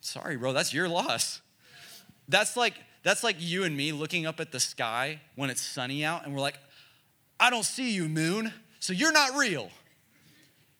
Sorry, 0.00 0.36
bro, 0.36 0.52
that's 0.52 0.72
your 0.72 0.88
loss. 0.88 1.40
That's 2.28 2.56
like 2.56 2.74
that's 3.02 3.22
like 3.22 3.36
you 3.38 3.64
and 3.64 3.76
me 3.76 3.92
looking 3.92 4.26
up 4.26 4.40
at 4.40 4.52
the 4.52 4.60
sky 4.60 5.20
when 5.36 5.50
it's 5.50 5.62
sunny 5.62 6.04
out 6.04 6.24
and 6.24 6.34
we're 6.34 6.40
like, 6.40 6.58
"I 7.38 7.50
don't 7.50 7.64
see 7.64 7.90
you, 7.90 8.08
moon. 8.08 8.52
So 8.80 8.92
you're 8.92 9.12
not 9.12 9.36
real." 9.36 9.70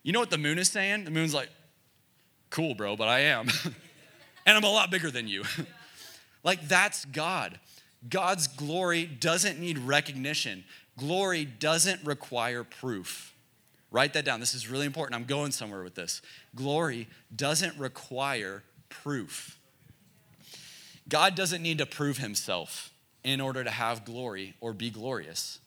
You 0.03 0.13
know 0.13 0.19
what 0.19 0.29
the 0.29 0.37
moon 0.37 0.57
is 0.57 0.69
saying? 0.69 1.05
The 1.05 1.11
moon's 1.11 1.33
like, 1.33 1.49
"Cool, 2.49 2.75
bro, 2.75 2.95
but 2.95 3.07
I 3.07 3.21
am." 3.21 3.49
and 4.45 4.57
I'm 4.57 4.63
a 4.63 4.69
lot 4.69 4.91
bigger 4.91 5.11
than 5.11 5.27
you. 5.27 5.43
like 6.43 6.67
that's 6.67 7.05
God. 7.05 7.59
God's 8.07 8.47
glory 8.47 9.05
doesn't 9.05 9.59
need 9.59 9.77
recognition. 9.77 10.63
Glory 10.97 11.45
doesn't 11.45 12.03
require 12.05 12.63
proof. 12.63 13.33
Write 13.91 14.13
that 14.13 14.25
down. 14.25 14.39
This 14.39 14.53
is 14.53 14.69
really 14.69 14.85
important. 14.85 15.19
I'm 15.19 15.25
going 15.25 15.51
somewhere 15.51 15.83
with 15.83 15.95
this. 15.95 16.21
Glory 16.55 17.07
doesn't 17.35 17.77
require 17.77 18.63
proof. 18.89 19.58
God 21.09 21.35
doesn't 21.35 21.61
need 21.61 21.79
to 21.79 21.85
prove 21.85 22.17
himself 22.19 22.91
in 23.23 23.41
order 23.41 23.63
to 23.63 23.71
have 23.71 24.05
glory 24.05 24.53
or 24.61 24.73
be 24.73 24.89
glorious 24.89 25.59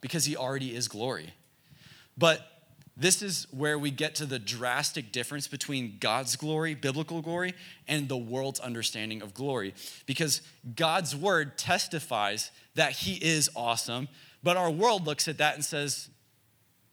because 0.00 0.24
he 0.24 0.36
already 0.36 0.74
is 0.74 0.88
glory. 0.88 1.32
But 2.16 2.46
this 2.96 3.22
is 3.22 3.46
where 3.52 3.78
we 3.78 3.92
get 3.92 4.16
to 4.16 4.26
the 4.26 4.40
drastic 4.40 5.12
difference 5.12 5.46
between 5.46 5.98
God's 6.00 6.34
glory, 6.34 6.74
biblical 6.74 7.22
glory, 7.22 7.54
and 7.86 8.08
the 8.08 8.16
world's 8.16 8.58
understanding 8.58 9.22
of 9.22 9.34
glory. 9.34 9.72
Because 10.04 10.42
God's 10.74 11.14
word 11.14 11.56
testifies 11.56 12.50
that 12.74 12.92
he 12.92 13.14
is 13.14 13.48
awesome, 13.54 14.08
but 14.42 14.56
our 14.56 14.70
world 14.70 15.06
looks 15.06 15.28
at 15.28 15.38
that 15.38 15.54
and 15.54 15.64
says, 15.64 16.08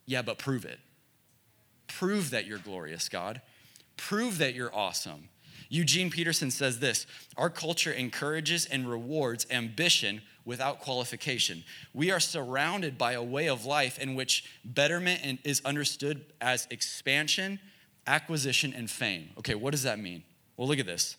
yeah, 0.06 0.22
but 0.22 0.38
prove 0.38 0.64
it. 0.64 0.80
Prove 1.88 2.30
that 2.30 2.46
you're 2.46 2.60
glorious, 2.60 3.10
God. 3.10 3.42
Prove 3.98 4.38
that 4.38 4.54
you're 4.54 4.74
awesome. 4.76 5.30
Eugene 5.76 6.10
Peterson 6.10 6.52
says 6.52 6.80
this 6.80 7.06
Our 7.36 7.50
culture 7.50 7.92
encourages 7.92 8.66
and 8.66 8.90
rewards 8.90 9.46
ambition 9.52 10.22
without 10.46 10.80
qualification. 10.80 11.66
We 11.94 12.12
are 12.12 12.20
surrounded 12.20 12.98
by 12.98 13.14
a 13.14 13.24
way 13.24 13.50
of 13.50 13.66
life 13.66 14.00
in 14.00 14.16
which 14.16 14.46
betterment 14.64 15.42
is 15.44 15.62
understood 15.66 16.26
as 16.40 16.66
expansion, 16.72 17.60
acquisition, 18.08 18.74
and 18.74 18.90
fame. 18.90 19.32
Okay, 19.40 19.56
what 19.56 19.72
does 19.72 19.84
that 19.84 20.00
mean? 20.00 20.24
Well, 20.56 20.68
look 20.68 20.80
at 20.80 20.86
this. 20.86 21.18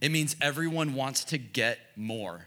It 0.00 0.10
means 0.10 0.34
everyone 0.40 0.94
wants 0.94 1.22
to 1.26 1.38
get 1.38 1.78
more, 1.94 2.46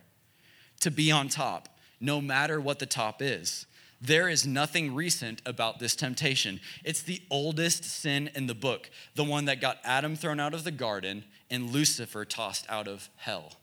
to 0.82 0.92
be 0.92 1.14
on 1.14 1.30
top, 1.30 1.70
no 2.02 2.20
matter 2.20 2.60
what 2.60 2.80
the 2.80 2.86
top 2.86 3.22
is. 3.22 3.66
There 4.02 4.28
is 4.30 4.46
nothing 4.46 4.94
recent 4.94 5.42
about 5.46 5.80
this 5.80 5.96
temptation. 5.96 6.60
It's 6.84 7.02
the 7.02 7.22
oldest 7.30 7.84
sin 7.84 8.30
in 8.36 8.48
the 8.48 8.54
book, 8.54 8.90
the 9.16 9.24
one 9.24 9.46
that 9.46 9.62
got 9.62 9.80
Adam 9.84 10.16
thrown 10.16 10.40
out 10.40 10.54
of 10.54 10.64
the 10.64 10.72
garden 10.72 11.24
and 11.50 11.72
Lucifer 11.72 12.26
tossed 12.26 12.66
out 12.70 12.88
of 12.88 13.10
hell. 13.16 13.54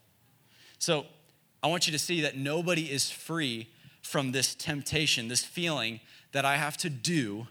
So 0.79 1.07
I 1.63 1.69
want 1.69 1.87
you 1.87 1.93
to 1.93 1.99
see 1.99 2.23
that 2.23 2.37
nobody 2.37 2.91
is 2.91 3.11
free 3.11 3.69
from 4.03 4.33
this 4.33 4.55
temptation, 4.55 5.29
this 5.29 5.45
feeling 5.45 6.01
that 6.33 6.45
I 6.45 6.57
have 6.57 6.77
to 6.79 6.91
do, 6.91 7.47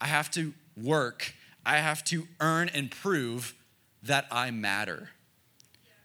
I 0.00 0.06
have 0.06 0.30
to 0.32 0.52
work, 0.76 1.34
I 1.64 1.78
have 1.78 2.04
to 2.04 2.26
earn 2.40 2.68
and 2.68 2.90
prove 2.90 3.54
that 4.02 4.26
I 4.30 4.50
matter. 4.50 5.08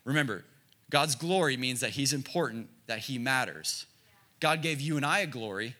Remember, 0.05 0.45
God's 0.89 1.15
glory 1.15 1.57
means 1.57 1.81
that 1.81 1.91
He's 1.91 2.13
important, 2.13 2.69
that 2.87 2.99
He 2.99 3.17
matters. 3.17 3.85
God 4.39 4.61
gave 4.61 4.79
you 4.79 4.95
and 4.95 5.05
I 5.05 5.19
a 5.19 5.27
glory 5.27 5.75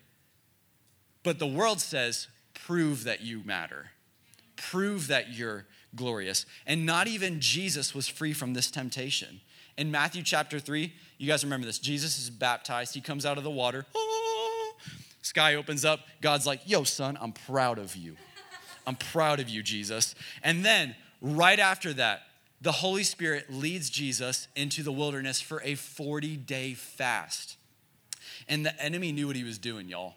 but 1.29 1.37
the 1.37 1.45
world 1.45 1.79
says, 1.79 2.27
prove 2.55 3.03
that 3.03 3.21
you 3.21 3.43
matter, 3.45 3.91
prove 4.55 5.05
that 5.09 5.31
you're 5.31 5.67
glorious. 5.95 6.47
And 6.65 6.87
not 6.87 7.07
even 7.07 7.39
Jesus 7.39 7.93
was 7.93 8.07
free 8.07 8.33
from 8.33 8.55
this 8.55 8.71
temptation. 8.71 9.39
In 9.77 9.91
Matthew 9.91 10.23
chapter 10.23 10.59
3, 10.59 10.91
you 11.19 11.27
guys 11.27 11.43
remember 11.43 11.67
this 11.67 11.77
Jesus 11.77 12.17
is 12.17 12.31
baptized, 12.31 12.95
he 12.95 13.01
comes 13.01 13.27
out 13.27 13.37
of 13.37 13.43
the 13.43 13.51
water. 13.51 13.85
Oh, 13.93 14.73
sky 15.21 15.53
opens 15.53 15.85
up. 15.85 15.99
God's 16.19 16.47
like, 16.47 16.61
Yo, 16.65 16.83
son, 16.83 17.15
I'm 17.21 17.33
proud 17.33 17.77
of 17.77 17.95
you. 17.95 18.15
I'm 18.87 18.95
proud 18.95 19.39
of 19.39 19.49
you, 19.49 19.61
Jesus. 19.61 20.15
And 20.41 20.65
then, 20.65 20.95
right 21.21 21.59
after 21.59 21.93
that, 21.93 22.23
the 22.59 22.71
Holy 22.71 23.03
Spirit 23.03 23.53
leads 23.53 23.91
Jesus 23.91 24.47
into 24.55 24.81
the 24.81 24.91
wilderness 24.91 25.39
for 25.41 25.61
a 25.61 25.75
40 25.75 26.37
day 26.37 26.73
fast. 26.73 27.57
And 28.47 28.65
the 28.65 28.75
enemy 28.81 29.11
knew 29.11 29.27
what 29.27 29.35
he 29.35 29.43
was 29.43 29.59
doing, 29.59 29.89
y'all. 29.89 30.15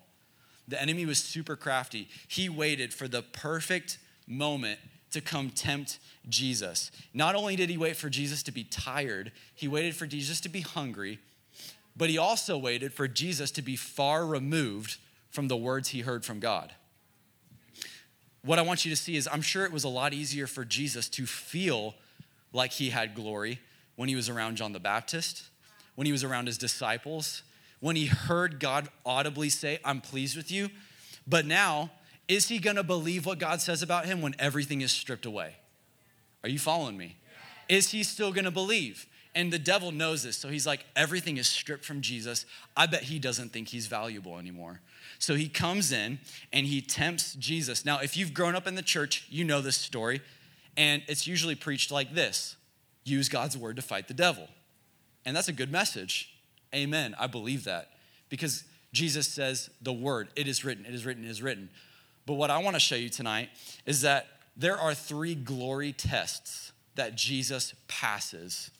The 0.72 0.80
enemy 0.80 1.04
was 1.04 1.18
super 1.18 1.54
crafty. 1.54 2.08
He 2.28 2.48
waited 2.48 2.94
for 2.94 3.06
the 3.06 3.20
perfect 3.20 3.98
moment 4.26 4.80
to 5.10 5.20
come 5.20 5.50
tempt 5.50 5.98
Jesus. 6.30 6.90
Not 7.12 7.34
only 7.34 7.56
did 7.56 7.68
he 7.68 7.76
wait 7.76 7.94
for 7.94 8.08
Jesus 8.08 8.42
to 8.44 8.52
be 8.52 8.64
tired, 8.64 9.32
he 9.54 9.68
waited 9.68 9.94
for 9.94 10.06
Jesus 10.06 10.40
to 10.40 10.48
be 10.48 10.62
hungry, 10.62 11.18
but 11.94 12.08
he 12.08 12.16
also 12.16 12.56
waited 12.56 12.94
for 12.94 13.06
Jesus 13.06 13.50
to 13.50 13.60
be 13.60 13.76
far 13.76 14.24
removed 14.24 14.96
from 15.28 15.48
the 15.48 15.58
words 15.58 15.88
he 15.88 16.00
heard 16.00 16.24
from 16.24 16.40
God. 16.40 16.72
What 18.42 18.58
I 18.58 18.62
want 18.62 18.86
you 18.86 18.90
to 18.90 18.96
see 18.96 19.16
is 19.16 19.28
I'm 19.30 19.42
sure 19.42 19.66
it 19.66 19.72
was 19.72 19.84
a 19.84 19.90
lot 19.90 20.14
easier 20.14 20.46
for 20.46 20.64
Jesus 20.64 21.06
to 21.10 21.26
feel 21.26 21.96
like 22.54 22.72
he 22.72 22.88
had 22.88 23.14
glory 23.14 23.60
when 23.96 24.08
he 24.08 24.16
was 24.16 24.30
around 24.30 24.56
John 24.56 24.72
the 24.72 24.80
Baptist, 24.80 25.42
when 25.96 26.06
he 26.06 26.12
was 26.12 26.24
around 26.24 26.46
his 26.46 26.56
disciples, 26.56 27.42
when 27.82 27.96
he 27.96 28.06
heard 28.06 28.60
God 28.60 28.88
audibly 29.04 29.50
say, 29.50 29.80
I'm 29.84 30.00
pleased 30.00 30.36
with 30.36 30.52
you. 30.52 30.70
But 31.26 31.46
now, 31.46 31.90
is 32.28 32.46
he 32.46 32.60
gonna 32.60 32.84
believe 32.84 33.26
what 33.26 33.40
God 33.40 33.60
says 33.60 33.82
about 33.82 34.06
him 34.06 34.22
when 34.22 34.36
everything 34.38 34.82
is 34.82 34.92
stripped 34.92 35.26
away? 35.26 35.56
Are 36.44 36.48
you 36.48 36.60
following 36.60 36.96
me? 36.96 37.16
Is 37.68 37.90
he 37.90 38.04
still 38.04 38.32
gonna 38.32 38.52
believe? 38.52 39.06
And 39.34 39.52
the 39.52 39.58
devil 39.58 39.90
knows 39.90 40.22
this. 40.22 40.36
So 40.36 40.48
he's 40.48 40.66
like, 40.66 40.84
everything 40.94 41.38
is 41.38 41.48
stripped 41.48 41.84
from 41.84 42.02
Jesus. 42.02 42.46
I 42.76 42.86
bet 42.86 43.02
he 43.02 43.18
doesn't 43.18 43.52
think 43.52 43.68
he's 43.68 43.88
valuable 43.88 44.38
anymore. 44.38 44.80
So 45.18 45.34
he 45.34 45.48
comes 45.48 45.90
in 45.90 46.20
and 46.52 46.66
he 46.66 46.80
tempts 46.80 47.34
Jesus. 47.34 47.84
Now, 47.84 47.98
if 47.98 48.16
you've 48.16 48.32
grown 48.32 48.54
up 48.54 48.68
in 48.68 48.76
the 48.76 48.82
church, 48.82 49.26
you 49.28 49.42
know 49.42 49.60
this 49.60 49.76
story. 49.76 50.20
And 50.76 51.02
it's 51.08 51.26
usually 51.26 51.56
preached 51.56 51.90
like 51.90 52.14
this 52.14 52.56
use 53.04 53.28
God's 53.28 53.58
word 53.58 53.74
to 53.74 53.82
fight 53.82 54.06
the 54.06 54.14
devil. 54.14 54.46
And 55.24 55.34
that's 55.34 55.48
a 55.48 55.52
good 55.52 55.72
message. 55.72 56.31
Amen. 56.74 57.14
I 57.18 57.26
believe 57.26 57.64
that 57.64 57.90
because 58.28 58.64
Jesus 58.92 59.26
says 59.26 59.70
the 59.80 59.92
word, 59.92 60.28
it 60.36 60.48
is 60.48 60.64
written, 60.64 60.86
it 60.86 60.94
is 60.94 61.04
written, 61.04 61.24
it 61.24 61.30
is 61.30 61.42
written. 61.42 61.70
But 62.26 62.34
what 62.34 62.50
I 62.50 62.58
want 62.58 62.76
to 62.76 62.80
show 62.80 62.94
you 62.94 63.08
tonight 63.08 63.50
is 63.86 64.02
that 64.02 64.26
there 64.56 64.78
are 64.78 64.94
three 64.94 65.34
glory 65.34 65.92
tests 65.92 66.72
that 66.94 67.14
Jesus 67.14 67.74
passes. 67.88 68.70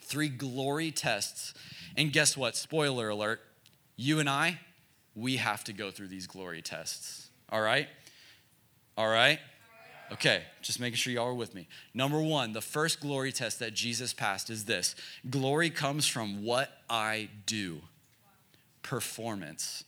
Three 0.00 0.28
glory 0.28 0.90
tests. 0.90 1.54
And 1.96 2.12
guess 2.12 2.36
what? 2.36 2.56
Spoiler 2.56 3.10
alert. 3.10 3.40
You 3.96 4.20
and 4.20 4.28
I, 4.28 4.58
we 5.14 5.36
have 5.36 5.64
to 5.64 5.72
go 5.72 5.90
through 5.90 6.08
these 6.08 6.26
glory 6.26 6.62
tests. 6.62 7.28
All 7.50 7.60
right? 7.60 7.88
All 8.96 9.08
right? 9.08 9.38
Okay, 10.12 10.42
just 10.60 10.78
making 10.78 10.96
sure 10.96 11.12
y'all 11.12 11.28
are 11.28 11.34
with 11.34 11.54
me. 11.54 11.66
Number 11.94 12.20
one, 12.20 12.52
the 12.52 12.60
first 12.60 13.00
glory 13.00 13.32
test 13.32 13.58
that 13.60 13.72
Jesus 13.72 14.12
passed 14.12 14.50
is 14.50 14.66
this 14.66 14.94
glory 15.30 15.70
comes 15.70 16.06
from 16.06 16.44
what 16.44 16.70
I 16.90 17.30
do, 17.46 17.80
performance. 18.82 19.84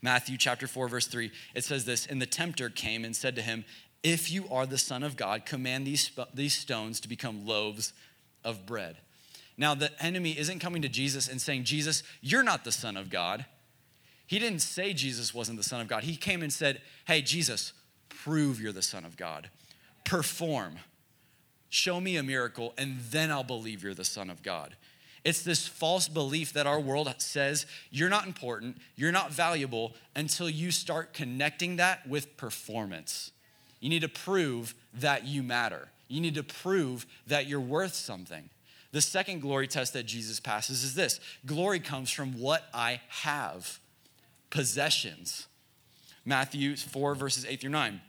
Matthew 0.00 0.36
chapter 0.36 0.66
4, 0.66 0.86
verse 0.86 1.06
3, 1.08 1.32
it 1.54 1.64
says 1.64 1.84
this 1.84 2.06
And 2.06 2.22
the 2.22 2.26
tempter 2.26 2.70
came 2.70 3.04
and 3.04 3.16
said 3.16 3.34
to 3.34 3.42
him, 3.42 3.64
If 4.04 4.30
you 4.30 4.46
are 4.52 4.66
the 4.66 4.78
Son 4.78 5.02
of 5.02 5.16
God, 5.16 5.46
command 5.46 5.86
these, 5.86 6.10
these 6.32 6.54
stones 6.54 7.00
to 7.00 7.08
become 7.08 7.44
loaves 7.44 7.92
of 8.44 8.66
bread. 8.66 8.98
Now, 9.56 9.74
the 9.74 9.90
enemy 10.02 10.38
isn't 10.38 10.58
coming 10.58 10.82
to 10.82 10.88
Jesus 10.88 11.26
and 11.26 11.40
saying, 11.40 11.64
Jesus, 11.64 12.02
you're 12.20 12.42
not 12.42 12.64
the 12.64 12.72
Son 12.72 12.96
of 12.96 13.10
God. 13.10 13.46
He 14.26 14.38
didn't 14.38 14.60
say 14.60 14.92
Jesus 14.92 15.34
wasn't 15.34 15.58
the 15.58 15.64
Son 15.64 15.80
of 15.80 15.88
God. 15.88 16.04
He 16.04 16.16
came 16.16 16.42
and 16.42 16.52
said, 16.52 16.82
Hey, 17.06 17.20
Jesus, 17.20 17.72
prove 18.08 18.60
you're 18.60 18.72
the 18.72 18.82
Son 18.82 19.04
of 19.04 19.16
God. 19.16 19.50
Perform. 20.04 20.76
Show 21.68 22.00
me 22.00 22.16
a 22.16 22.22
miracle, 22.22 22.74
and 22.78 22.98
then 23.10 23.30
I'll 23.30 23.44
believe 23.44 23.82
you're 23.82 23.94
the 23.94 24.04
Son 24.04 24.30
of 24.30 24.42
God. 24.42 24.76
It's 25.24 25.42
this 25.42 25.66
false 25.66 26.06
belief 26.06 26.52
that 26.52 26.66
our 26.66 26.78
world 26.78 27.12
says 27.18 27.64
you're 27.90 28.10
not 28.10 28.26
important, 28.26 28.76
you're 28.94 29.10
not 29.10 29.32
valuable 29.32 29.94
until 30.14 30.50
you 30.50 30.70
start 30.70 31.14
connecting 31.14 31.76
that 31.76 32.06
with 32.06 32.36
performance. 32.36 33.32
You 33.80 33.88
need 33.88 34.02
to 34.02 34.08
prove 34.08 34.74
that 34.94 35.26
you 35.26 35.42
matter. 35.42 35.88
You 36.08 36.20
need 36.20 36.34
to 36.34 36.42
prove 36.42 37.06
that 37.26 37.46
you're 37.46 37.60
worth 37.60 37.94
something. 37.94 38.50
The 38.92 39.00
second 39.00 39.40
glory 39.40 39.66
test 39.66 39.94
that 39.94 40.04
Jesus 40.04 40.38
passes 40.40 40.84
is 40.84 40.94
this 40.94 41.18
glory 41.46 41.80
comes 41.80 42.10
from 42.10 42.38
what 42.38 42.64
I 42.72 43.00
have 43.08 43.80
possessions. 44.50 45.48
Matthew 46.24 46.76
4, 46.76 47.14
verses 47.14 47.44
8 47.44 47.60
through 47.60 47.70
9. 47.70 48.00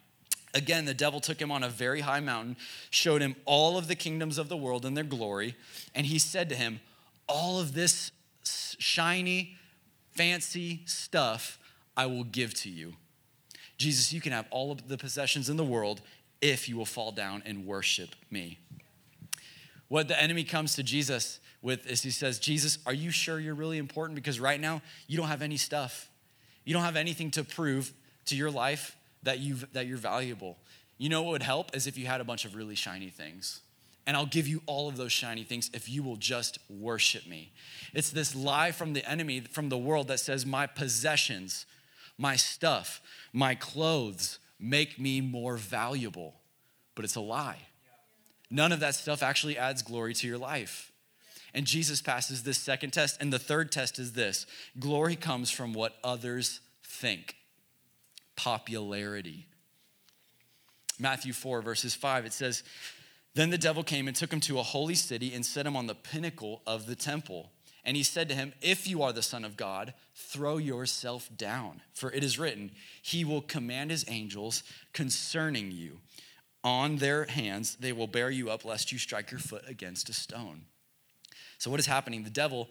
Again, 0.53 0.85
the 0.85 0.93
devil 0.93 1.19
took 1.19 1.41
him 1.41 1.51
on 1.51 1.63
a 1.63 1.69
very 1.69 1.99
high 1.99 2.21
mountain, 2.21 2.55
showed 2.89 3.21
him 3.21 3.35
all 3.43 3.77
of 3.77 3.87
the 3.89 3.95
kingdoms 3.95 4.37
of 4.37 4.47
the 4.47 4.55
world 4.55 4.85
and 4.85 4.95
their 4.95 5.03
glory, 5.03 5.55
and 5.93 6.05
he 6.05 6.17
said 6.17 6.47
to 6.49 6.55
him, 6.55 6.79
All 7.27 7.59
of 7.59 7.73
this 7.73 8.11
shiny, 8.79 9.57
fancy 10.11 10.81
stuff 10.85 11.59
I 11.97 12.05
will 12.05 12.23
give 12.23 12.53
to 12.55 12.69
you. 12.69 12.93
Jesus, 13.77 14.13
you 14.13 14.21
can 14.21 14.31
have 14.31 14.47
all 14.49 14.71
of 14.71 14.87
the 14.87 14.97
possessions 14.97 15.49
in 15.49 15.57
the 15.57 15.63
world 15.63 16.01
if 16.41 16.69
you 16.69 16.77
will 16.77 16.85
fall 16.85 17.11
down 17.11 17.43
and 17.45 17.65
worship 17.65 18.15
me. 18.31 18.59
What 19.89 20.07
the 20.07 20.21
enemy 20.21 20.45
comes 20.45 20.75
to 20.75 20.83
Jesus 20.83 21.39
with 21.61 21.85
is 21.85 22.01
he 22.01 22.11
says, 22.11 22.39
Jesus, 22.39 22.77
are 22.85 22.93
you 22.93 23.11
sure 23.11 23.39
you're 23.39 23.55
really 23.55 23.77
important? 23.77 24.15
Because 24.15 24.39
right 24.39 24.59
now, 24.59 24.81
you 25.07 25.17
don't 25.17 25.27
have 25.27 25.41
any 25.41 25.57
stuff. 25.57 26.09
You 26.63 26.73
don't 26.73 26.83
have 26.83 26.95
anything 26.95 27.31
to 27.31 27.43
prove 27.43 27.91
to 28.25 28.35
your 28.35 28.51
life 28.51 28.95
that, 29.23 29.39
you 29.39 29.55
that 29.73 29.87
you're 29.87 29.97
valuable. 29.97 30.57
You 30.97 31.09
know 31.09 31.23
what 31.23 31.31
would 31.31 31.43
help 31.43 31.75
is 31.75 31.87
if 31.87 31.97
you 31.97 32.05
had 32.05 32.21
a 32.21 32.23
bunch 32.23 32.45
of 32.45 32.55
really 32.55 32.75
shiny 32.75 33.09
things. 33.09 33.61
And 34.07 34.15
I'll 34.15 34.27
give 34.27 34.47
you 34.47 34.61
all 34.67 34.87
of 34.87 34.97
those 34.97 35.11
shiny 35.11 35.43
things 35.43 35.69
if 35.73 35.89
you 35.89 36.03
will 36.03 36.15
just 36.15 36.59
worship 36.69 37.27
me. 37.27 37.51
It's 37.93 38.11
this 38.11 38.35
lie 38.35 38.71
from 38.71 38.93
the 38.93 39.07
enemy, 39.09 39.39
from 39.39 39.69
the 39.69 39.77
world, 39.77 40.07
that 40.09 40.19
says, 40.19 40.45
My 40.45 40.67
possessions, 40.67 41.65
my 42.17 42.35
stuff, 42.35 43.01
my 43.33 43.55
clothes 43.55 44.37
make 44.59 44.99
me 44.99 45.21
more 45.21 45.57
valuable. 45.57 46.35
But 46.93 47.03
it's 47.03 47.15
a 47.15 47.21
lie. 47.21 47.57
None 48.51 48.71
of 48.71 48.79
that 48.79 48.95
stuff 48.95 49.23
actually 49.23 49.57
adds 49.57 49.81
glory 49.81 50.13
to 50.13 50.27
your 50.27 50.37
life. 50.37 50.91
And 51.53 51.65
Jesus 51.65 52.01
passes 52.01 52.43
this 52.43 52.59
second 52.59 52.91
test. 52.91 53.19
And 53.19 53.33
the 53.33 53.39
third 53.39 53.71
test 53.71 53.97
is 53.97 54.13
this 54.13 54.45
glory 54.79 55.15
comes 55.15 55.49
from 55.49 55.73
what 55.73 55.95
others 56.03 56.59
think 56.83 57.35
popularity. 58.35 59.47
Matthew 60.99 61.33
4, 61.33 61.61
verses 61.61 61.93
5, 61.93 62.25
it 62.25 62.33
says, 62.33 62.63
Then 63.33 63.49
the 63.49 63.57
devil 63.57 63.83
came 63.83 64.07
and 64.07 64.15
took 64.15 64.31
him 64.31 64.39
to 64.41 64.59
a 64.59 64.63
holy 64.63 64.95
city 64.95 65.33
and 65.33 65.45
set 65.45 65.65
him 65.65 65.75
on 65.75 65.87
the 65.87 65.95
pinnacle 65.95 66.61
of 66.65 66.85
the 66.85 66.95
temple. 66.95 67.51
And 67.83 67.95
he 67.95 68.03
said 68.03 68.29
to 68.29 68.35
him, 68.35 68.53
If 68.61 68.87
you 68.87 69.03
are 69.03 69.13
the 69.13 69.21
Son 69.21 69.45
of 69.45 69.57
God, 69.57 69.93
throw 70.15 70.57
yourself 70.57 71.29
down. 71.35 71.81
For 71.93 72.11
it 72.11 72.23
is 72.23 72.39
written, 72.39 72.71
He 73.01 73.23
will 73.23 73.41
command 73.41 73.91
His 73.91 74.05
angels 74.07 74.63
concerning 74.91 75.71
you. 75.71 75.99
On 76.63 76.95
their 76.97 77.25
hands 77.25 77.75
they 77.75 77.93
will 77.93 78.07
bear 78.07 78.31
you 78.31 78.49
up, 78.49 78.65
lest 78.65 78.91
you 78.91 78.97
strike 78.97 79.29
your 79.29 79.39
foot 79.39 79.63
against 79.67 80.09
a 80.09 80.13
stone. 80.13 80.63
So, 81.59 81.69
what 81.69 81.79
is 81.79 81.85
happening? 81.85 82.23
The 82.23 82.31
devil 82.31 82.69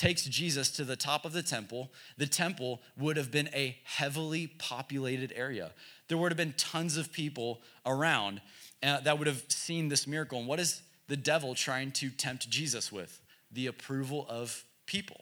takes 0.00 0.24
Jesus 0.24 0.70
to 0.70 0.84
the 0.84 0.96
top 0.96 1.26
of 1.26 1.34
the 1.34 1.42
temple. 1.42 1.92
The 2.16 2.26
temple 2.26 2.80
would 2.96 3.18
have 3.18 3.30
been 3.30 3.50
a 3.52 3.76
heavily 3.84 4.46
populated 4.46 5.30
area. 5.36 5.72
There 6.08 6.16
would 6.16 6.32
have 6.32 6.38
been 6.38 6.54
tons 6.56 6.96
of 6.96 7.12
people 7.12 7.60
around 7.84 8.40
uh, 8.82 9.00
that 9.00 9.18
would 9.18 9.26
have 9.26 9.44
seen 9.48 9.90
this 9.90 10.06
miracle. 10.06 10.38
And 10.38 10.48
what 10.48 10.58
is 10.58 10.80
the 11.08 11.18
devil 11.18 11.54
trying 11.54 11.92
to 11.92 12.08
tempt 12.08 12.48
Jesus 12.48 12.90
with? 12.90 13.20
The 13.52 13.66
approval 13.66 14.24
of 14.30 14.64
people, 14.86 15.20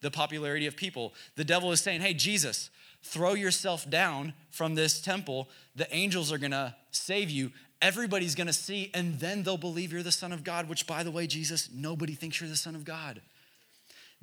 the 0.00 0.10
popularity 0.10 0.66
of 0.66 0.74
people. 0.76 1.14
The 1.36 1.44
devil 1.44 1.70
is 1.70 1.80
saying, 1.80 2.00
Hey, 2.00 2.14
Jesus, 2.14 2.70
throw 3.04 3.34
yourself 3.34 3.88
down 3.88 4.32
from 4.50 4.74
this 4.74 5.00
temple. 5.00 5.48
The 5.76 5.86
angels 5.94 6.32
are 6.32 6.38
gonna 6.38 6.74
save 6.90 7.30
you. 7.30 7.52
Everybody's 7.80 8.34
gonna 8.34 8.52
see, 8.52 8.90
and 8.92 9.20
then 9.20 9.44
they'll 9.44 9.56
believe 9.56 9.92
you're 9.92 10.02
the 10.02 10.10
Son 10.10 10.32
of 10.32 10.42
God, 10.42 10.68
which, 10.68 10.84
by 10.84 11.04
the 11.04 11.12
way, 11.12 11.28
Jesus, 11.28 11.68
nobody 11.72 12.14
thinks 12.14 12.40
you're 12.40 12.50
the 12.50 12.56
Son 12.56 12.74
of 12.74 12.84
God. 12.84 13.20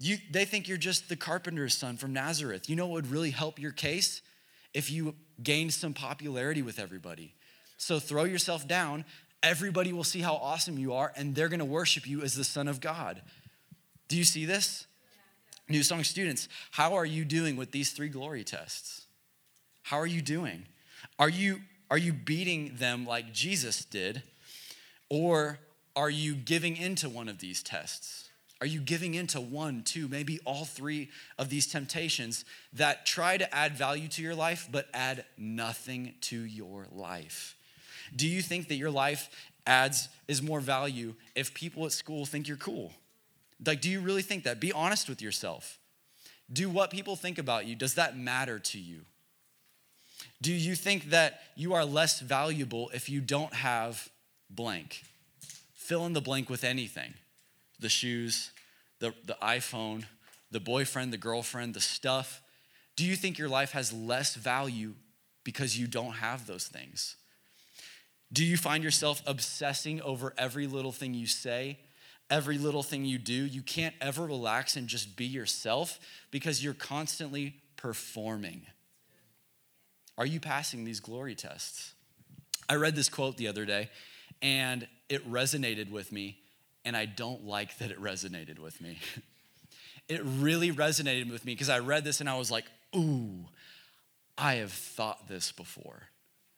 You, 0.03 0.17
they 0.31 0.45
think 0.45 0.67
you're 0.67 0.79
just 0.79 1.09
the 1.09 1.15
carpenter's 1.15 1.77
son 1.77 1.95
from 1.95 2.11
Nazareth. 2.11 2.67
You 2.67 2.75
know 2.75 2.87
what 2.87 3.03
would 3.03 3.11
really 3.11 3.29
help 3.29 3.59
your 3.59 3.71
case? 3.71 4.23
If 4.73 4.89
you 4.89 5.13
gained 5.43 5.73
some 5.73 5.93
popularity 5.93 6.63
with 6.63 6.79
everybody. 6.79 7.35
So 7.77 7.99
throw 7.99 8.23
yourself 8.23 8.67
down. 8.67 9.05
Everybody 9.43 9.93
will 9.93 10.03
see 10.03 10.21
how 10.21 10.37
awesome 10.37 10.79
you 10.79 10.93
are, 10.93 11.13
and 11.15 11.35
they're 11.35 11.49
gonna 11.49 11.65
worship 11.65 12.07
you 12.07 12.23
as 12.23 12.33
the 12.33 12.43
Son 12.43 12.67
of 12.67 12.81
God. 12.81 13.21
Do 14.07 14.17
you 14.17 14.23
see 14.23 14.43
this? 14.43 14.87
New 15.69 15.83
Song 15.83 16.03
students, 16.03 16.49
how 16.71 16.95
are 16.95 17.05
you 17.05 17.23
doing 17.23 17.55
with 17.55 17.71
these 17.71 17.91
three 17.91 18.09
glory 18.09 18.43
tests? 18.43 19.05
How 19.83 19.97
are 19.97 20.07
you 20.07 20.23
doing? 20.23 20.65
Are 21.19 21.29
you, 21.29 21.61
are 21.91 21.97
you 21.97 22.11
beating 22.11 22.75
them 22.77 23.05
like 23.05 23.33
Jesus 23.33 23.85
did? 23.85 24.23
Or 25.09 25.59
are 25.95 26.09
you 26.09 26.33
giving 26.33 26.75
into 26.75 27.07
one 27.07 27.29
of 27.29 27.37
these 27.37 27.61
tests? 27.61 28.20
Are 28.61 28.67
you 28.67 28.79
giving 28.79 29.15
into 29.15 29.41
one, 29.41 29.81
two, 29.81 30.07
maybe 30.07 30.39
all 30.45 30.65
three 30.65 31.09
of 31.39 31.49
these 31.49 31.65
temptations 31.65 32.45
that 32.73 33.07
try 33.07 33.35
to 33.35 33.53
add 33.53 33.75
value 33.75 34.07
to 34.09 34.21
your 34.21 34.35
life 34.35 34.69
but 34.71 34.87
add 34.93 35.25
nothing 35.35 36.13
to 36.21 36.39
your 36.39 36.85
life? 36.91 37.57
Do 38.15 38.27
you 38.27 38.43
think 38.43 38.67
that 38.67 38.75
your 38.75 38.91
life 38.91 39.29
adds 39.65 40.09
is 40.27 40.43
more 40.43 40.59
value 40.59 41.15
if 41.33 41.55
people 41.55 41.85
at 41.87 41.91
school 41.91 42.27
think 42.27 42.47
you're 42.47 42.55
cool? 42.55 42.93
Like 43.65 43.81
do 43.81 43.89
you 43.89 43.99
really 43.99 44.21
think 44.21 44.43
that? 44.43 44.59
Be 44.59 44.71
honest 44.71 45.09
with 45.09 45.23
yourself. 45.23 45.79
Do 46.53 46.69
what 46.69 46.91
people 46.91 47.15
think 47.15 47.39
about 47.39 47.65
you 47.65 47.75
does 47.75 47.95
that 47.95 48.15
matter 48.15 48.59
to 48.59 48.79
you? 48.79 49.01
Do 50.39 50.53
you 50.53 50.75
think 50.75 51.09
that 51.09 51.41
you 51.55 51.73
are 51.73 51.83
less 51.83 52.19
valuable 52.19 52.91
if 52.93 53.09
you 53.09 53.21
don't 53.21 53.55
have 53.55 54.09
blank? 54.51 55.03
Fill 55.73 56.05
in 56.05 56.13
the 56.13 56.21
blank 56.21 56.47
with 56.47 56.63
anything 56.63 57.15
the 57.81 57.89
shoes, 57.89 58.51
the, 58.99 59.13
the 59.25 59.37
iPhone, 59.41 60.05
the 60.51 60.59
boyfriend, 60.59 61.11
the 61.11 61.17
girlfriend, 61.17 61.73
the 61.73 61.81
stuff? 61.81 62.41
Do 62.95 63.05
you 63.05 63.15
think 63.15 63.37
your 63.37 63.49
life 63.49 63.71
has 63.71 63.91
less 63.91 64.35
value 64.35 64.93
because 65.43 65.77
you 65.77 65.87
don't 65.87 66.13
have 66.13 66.47
those 66.47 66.67
things? 66.67 67.15
Do 68.33 68.45
you 68.45 68.57
find 68.57 68.83
yourself 68.83 69.21
obsessing 69.25 70.01
over 70.01 70.33
every 70.37 70.67
little 70.67 70.91
thing 70.91 71.13
you 71.13 71.27
say, 71.27 71.79
every 72.29 72.57
little 72.57 72.83
thing 72.83 73.03
you 73.03 73.17
do? 73.17 73.33
You 73.33 73.61
can't 73.61 73.95
ever 73.99 74.25
relax 74.25 74.77
and 74.77 74.87
just 74.87 75.17
be 75.17 75.25
yourself 75.25 75.99
because 76.31 76.63
you're 76.63 76.73
constantly 76.73 77.55
performing. 77.75 78.61
Are 80.17 80.25
you 80.25 80.39
passing 80.39 80.85
these 80.85 80.99
glory 80.99 81.35
tests? 81.35 81.93
I 82.69 82.75
read 82.75 82.95
this 82.95 83.09
quote 83.09 83.37
the 83.37 83.47
other 83.47 83.65
day 83.65 83.89
and 84.41 84.87
it 85.09 85.29
resonated 85.29 85.91
with 85.91 86.11
me 86.11 86.37
and 86.85 86.95
I 86.95 87.05
don't 87.05 87.45
like 87.45 87.77
that 87.77 87.91
it 87.91 88.01
resonated 88.01 88.59
with 88.59 88.81
me. 88.81 88.99
it 90.09 90.21
really 90.23 90.71
resonated 90.71 91.31
with 91.31 91.45
me 91.45 91.53
because 91.53 91.69
I 91.69 91.79
read 91.79 92.03
this 92.03 92.19
and 92.19 92.29
I 92.29 92.37
was 92.37 92.51
like, 92.51 92.65
ooh, 92.95 93.45
I 94.37 94.55
have 94.55 94.73
thought 94.73 95.27
this 95.27 95.51
before. 95.51 96.03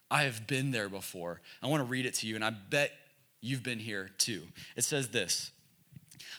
I 0.10 0.24
have 0.24 0.48
been 0.48 0.72
there 0.72 0.90
before. 0.90 1.42
I 1.62 1.68
want 1.68 1.82
to 1.82 1.90
read 1.90 2.06
it 2.06 2.14
to 2.16 2.28
you, 2.28 2.36
and 2.36 2.46
I 2.46 2.52
bet 2.52 2.92
you've 3.42 3.64
been 3.64 3.80
here 3.80 4.12
too. 4.18 4.44
It 4.76 4.84
says 4.84 5.10
this 5.10 5.52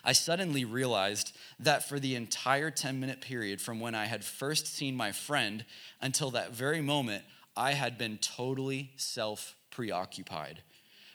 I 0.05 0.13
suddenly 0.13 0.65
realized 0.65 1.37
that 1.59 1.89
for 1.89 1.99
the 1.99 2.15
entire 2.15 2.71
10 2.71 3.01
minute 3.01 3.21
period 3.21 3.61
from 3.61 3.81
when 3.81 3.95
I 3.95 4.07
had 4.07 4.25
first 4.25 4.67
seen 4.67 4.97
my 4.97 5.13
friend 5.13 5.65
until 6.01 6.31
that 6.33 6.53
very 6.53 6.81
moment, 6.81 7.25
I 7.57 7.73
had 7.73 7.99
been 7.99 8.19
totally 8.19 8.93
self 8.97 9.55
preoccupied 9.71 10.63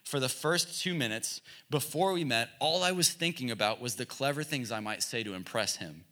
for 0.09 0.19
the 0.19 0.27
first 0.27 0.81
two 0.81 0.95
minutes 0.95 1.39
before 1.69 2.13
we 2.13 2.23
met, 2.23 2.49
all 2.59 2.83
I 2.83 2.91
was 2.91 3.09
thinking 3.09 3.51
about 3.51 3.79
was 3.79 3.95
the 3.95 4.07
clever 4.07 4.41
things 4.41 4.71
I 4.71 4.79
might 4.79 5.03
say 5.03 5.21
to 5.21 5.35
impress 5.35 5.75
him. 5.75 6.03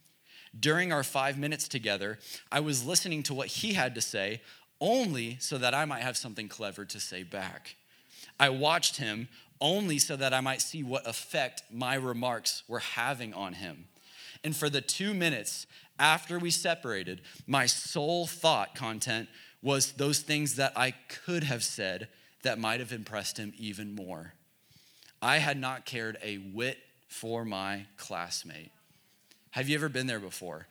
During 0.58 0.94
our 0.94 1.04
five 1.04 1.40
minutes 1.40 1.68
together, 1.68 2.20
I 2.52 2.60
was 2.60 2.86
listening 2.86 3.24
to 3.24 3.34
what 3.34 3.48
he 3.48 3.74
had 3.74 3.96
to 3.96 4.02
say 4.02 4.42
only 4.80 5.38
so 5.40 5.58
that 5.58 5.74
I 5.74 5.86
might 5.86 6.04
have 6.04 6.16
something 6.16 6.48
clever 6.48 6.86
to 6.86 7.00
say 7.00 7.24
back. 7.24 7.76
I 8.40 8.50
watched 8.50 8.98
him 8.98 9.30
only 9.60 9.98
so 9.98 10.16
that 10.16 10.32
I 10.32 10.42
might 10.42 10.62
see 10.62 10.84
what 10.84 11.08
effect 11.08 11.64
my 11.72 11.96
remarks 11.96 12.62
were 12.68 12.80
having 12.80 13.34
on 13.34 13.54
him. 13.54 13.86
And 14.44 14.56
for 14.56 14.70
the 14.70 14.82
two 14.82 15.16
minutes 15.16 15.66
after 15.98 16.38
we 16.38 16.52
separated, 16.52 17.22
my 17.48 17.66
sole 17.66 18.28
thought 18.28 18.76
content 18.76 19.28
was 19.64 19.94
those 19.94 20.20
things 20.20 20.56
that 20.58 20.74
I 20.76 20.92
could 21.26 21.44
have 21.44 21.64
said 21.64 22.10
that 22.48 22.58
might 22.58 22.80
have 22.80 22.94
impressed 22.94 23.38
him 23.38 23.54
even 23.58 23.94
more. 23.94 24.32
I 25.22 25.40
had 25.40 25.60
not 25.60 25.86
cared 25.86 26.18
a 26.24 26.38
whit 26.38 26.78
for 27.10 27.44
my 27.44 27.88
classmate. 27.98 28.72
Have 29.52 29.68
you 29.68 29.76
ever 29.76 29.90
been 29.90 30.08
there 30.08 30.22
before? 30.22 30.66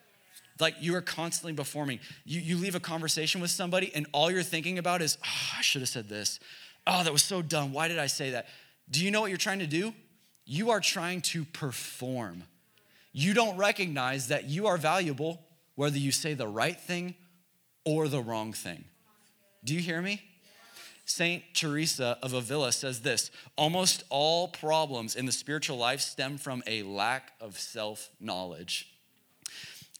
Like 0.59 0.73
you 0.79 0.95
are 0.95 1.01
constantly 1.01 1.53
performing. 1.53 1.99
You, 2.25 2.41
you 2.41 2.57
leave 2.57 2.73
a 2.73 2.79
conversation 2.79 3.41
with 3.41 3.51
somebody, 3.51 3.91
and 3.93 4.07
all 4.11 4.31
you're 4.31 4.41
thinking 4.41 4.79
about 4.79 5.03
is, 5.03 5.19
oh, 5.23 5.57
I 5.59 5.61
should 5.61 5.81
have 5.81 5.89
said 5.89 6.09
this. 6.09 6.39
Oh, 6.87 7.03
that 7.03 7.13
was 7.13 7.21
so 7.21 7.43
dumb. 7.43 7.73
Why 7.73 7.87
did 7.87 7.99
I 7.99 8.07
say 8.07 8.31
that? 8.31 8.47
Do 8.89 9.05
you 9.05 9.11
know 9.11 9.21
what 9.21 9.29
you're 9.29 9.37
trying 9.37 9.59
to 9.59 9.67
do? 9.67 9.93
You 10.45 10.71
are 10.71 10.79
trying 10.79 11.21
to 11.33 11.45
perform. 11.45 12.43
You 13.11 13.35
don't 13.35 13.55
recognize 13.55 14.29
that 14.29 14.45
you 14.45 14.65
are 14.65 14.77
valuable 14.77 15.43
whether 15.75 15.99
you 15.99 16.11
say 16.11 16.33
the 16.33 16.47
right 16.47 16.79
thing 16.79 17.13
or 17.85 18.07
the 18.07 18.21
wrong 18.21 18.51
thing. 18.51 18.83
Do 19.63 19.75
you 19.75 19.81
hear 19.81 20.01
me? 20.01 20.23
Saint 21.07 21.41
Teresa 21.53 22.17
of 22.21 22.33
Avila 22.33 22.73
says 22.73 22.99
this 22.99 23.31
almost 23.55 24.03
all 24.09 24.49
problems 24.49 25.15
in 25.15 25.25
the 25.25 25.31
spiritual 25.31 25.77
life 25.77 26.01
stem 26.01 26.37
from 26.37 26.61
a 26.67 26.83
lack 26.83 27.31
of 27.39 27.57
self 27.57 28.09
knowledge. 28.19 28.89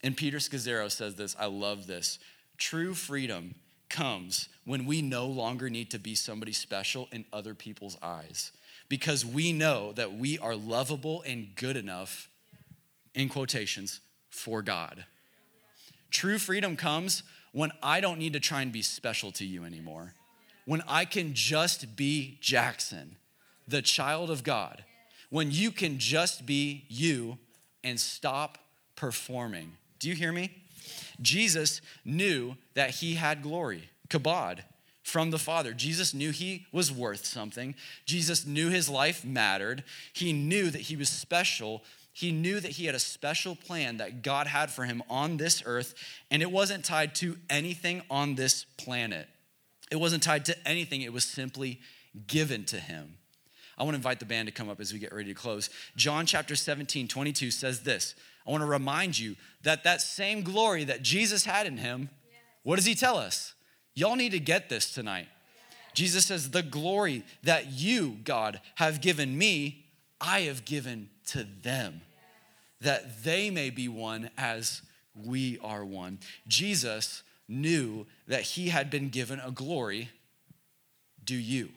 And 0.04 0.18
Peter 0.18 0.38
Scazzero 0.38 0.92
says 0.92 1.16
this 1.16 1.36
I 1.40 1.46
love 1.46 1.88
this. 1.88 2.20
True 2.58 2.94
freedom 2.94 3.56
comes 3.90 4.50
when 4.66 4.86
we 4.86 5.02
no 5.02 5.28
longer 5.28 5.70
need 5.70 5.90
to 5.92 6.00
be 6.00 6.14
somebody 6.14 6.52
special 6.52 7.08
in 7.14 7.24
other 7.32 7.56
people's 7.56 7.98
eyes 8.04 8.52
because 8.90 9.26
we 9.26 9.54
know 9.54 9.94
that 9.94 10.14
we 10.14 10.38
are 10.40 10.56
lovable 10.56 11.24
and 11.26 11.56
good 11.56 11.78
enough, 11.78 12.30
in 13.16 13.30
quotations, 13.30 14.02
for 14.30 14.62
God. 14.62 15.06
True 16.12 16.38
freedom 16.38 16.76
comes 16.76 17.24
when 17.54 17.72
I 17.82 18.02
don't 18.02 18.20
need 18.20 18.34
to 18.34 18.42
try 18.42 18.62
and 18.62 18.74
be 18.74 18.82
special 18.82 19.32
to 19.34 19.46
you 19.46 19.64
anymore 19.64 20.14
when 20.68 20.84
I 20.86 21.06
can 21.06 21.34
just 21.34 21.96
be 21.96 22.38
Jackson, 22.42 23.16
the 23.70 23.82
child 23.82 24.30
of 24.30 24.44
God, 24.44 24.84
when 25.30 25.50
you 25.50 25.72
can 25.72 25.98
just 25.98 26.46
be 26.46 26.84
you 26.90 27.38
and 27.86 27.98
stop 27.98 28.58
performing. 28.98 29.72
Do 30.00 30.10
you 30.10 30.16
hear 30.16 30.34
me? 30.34 30.52
Jesus 31.22 31.82
knew 32.04 32.58
that 32.74 32.92
he 32.92 33.16
had 33.16 33.42
glory, 33.42 33.90
kabod, 34.10 34.60
from 35.04 35.32
the 35.32 35.40
Father. 35.40 35.72
Jesus 35.72 36.14
knew 36.14 36.32
he 36.32 36.66
was 36.74 36.92
worth 36.92 37.26
something. 37.26 37.74
Jesus 38.06 38.46
knew 38.46 38.70
his 38.70 38.90
life 38.90 39.24
mattered. 39.24 39.86
He 40.12 40.34
knew 40.34 40.70
that 40.70 40.82
he 40.82 40.98
was 40.98 41.08
special. 41.08 41.82
He 42.12 42.34
knew 42.34 42.60
that 42.60 42.72
he 42.72 42.88
had 42.88 42.96
a 42.96 43.00
special 43.00 43.56
plan 43.56 43.98
that 43.98 44.22
God 44.22 44.48
had 44.48 44.70
for 44.70 44.84
him 44.84 45.02
on 45.10 45.38
this 45.38 45.64
earth, 45.66 45.96
and 46.30 46.42
it 46.42 46.52
wasn't 46.52 46.84
tied 46.84 47.16
to 47.16 47.38
anything 47.50 48.02
on 48.10 48.36
this 48.36 48.66
planet. 48.78 49.30
It 49.92 49.98
wasn't 49.98 50.24
tied 50.24 50.46
to 50.46 50.68
anything, 50.68 51.02
it 51.02 51.14
was 51.14 51.24
simply 51.24 51.80
given 52.28 52.66
to 52.66 52.80
him. 52.80 53.18
I 53.78 53.84
want 53.84 53.94
to 53.94 53.98
invite 53.98 54.20
the 54.20 54.26
band 54.26 54.48
to 54.48 54.52
come 54.52 54.70
up 54.70 54.80
as 54.80 54.92
we 54.92 55.00
get 55.00 55.14
ready 55.14 55.30
to 55.30 55.40
close. 55.40 55.70
John 55.96 56.26
chapter 56.26 56.56
17, 56.56 57.08
22 57.08 57.52
says 57.52 57.82
this. 57.82 58.16
I 58.48 58.52
want 58.52 58.64
to 58.64 58.68
remind 58.68 59.20
you 59.20 59.36
that 59.64 59.84
that 59.84 60.02
same 60.02 60.42
glory 60.42 60.84
that 60.86 61.04
Jesus 61.04 61.46
had 61.46 61.68
in 61.68 61.78
him, 61.78 62.10
what 62.64 62.78
does 62.78 62.86
he 62.86 62.96
tell 62.96 63.18
us? 63.18 63.54
Y'all 63.94 64.16
need 64.16 64.32
to 64.32 64.40
get 64.40 64.70
this 64.70 64.94
tonight. 64.94 65.28
Jesus 65.94 66.26
says, 66.26 66.52
The 66.52 66.64
glory 66.64 67.24
that 67.44 67.72
you, 67.72 68.18
God, 68.24 68.62
have 68.76 69.02
given 69.02 69.38
me, 69.38 69.86
I 70.20 70.42
have 70.42 70.66
given 70.66 71.10
to 71.28 71.44
them, 71.44 72.02
that 72.82 73.24
they 73.24 73.50
may 73.50 73.70
be 73.70 73.88
one 73.88 74.30
as 74.38 74.82
we 75.16 75.60
are 75.64 75.84
one. 75.84 76.20
Jesus 76.48 77.24
knew 77.48 78.06
that 78.28 78.42
he 78.42 78.70
had 78.70 78.90
been 78.90 79.10
given 79.10 79.40
a 79.40 79.52
glory. 79.52 80.10
Do 81.24 81.36
you? 81.36 81.70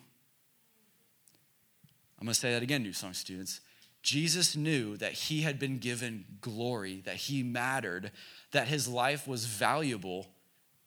I'm 2.18 2.26
going 2.26 2.34
to 2.34 2.40
say 2.40 2.52
that 2.52 2.62
again, 2.62 2.82
New 2.82 2.92
Song 2.92 3.14
students. 3.14 3.60
Jesus 4.02 4.56
knew 4.56 4.96
that 4.96 5.12
he 5.12 5.42
had 5.42 5.58
been 5.58 5.78
given 5.78 6.24
glory, 6.40 7.02
that 7.04 7.16
he 7.16 7.42
mattered, 7.42 8.10
that 8.52 8.68
his 8.68 8.88
life 8.88 9.28
was 9.28 9.46
valuable. 9.46 10.28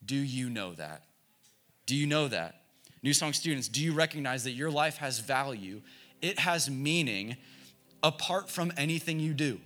Do 0.03 0.15
you 0.15 0.49
know 0.49 0.73
that? 0.73 1.03
Do 1.85 1.95
you 1.95 2.07
know 2.07 2.27
that? 2.27 2.61
New 3.01 3.13
Song 3.13 3.33
students, 3.33 3.67
do 3.67 3.83
you 3.83 3.93
recognize 3.93 4.43
that 4.45 4.51
your 4.51 4.71
life 4.71 4.97
has 4.97 5.19
value? 5.19 5.81
It 6.21 6.39
has 6.39 6.69
meaning 6.69 7.37
apart 8.01 8.49
from 8.49 8.71
anything 8.77 9.19
you 9.19 9.33
do, 9.33 9.59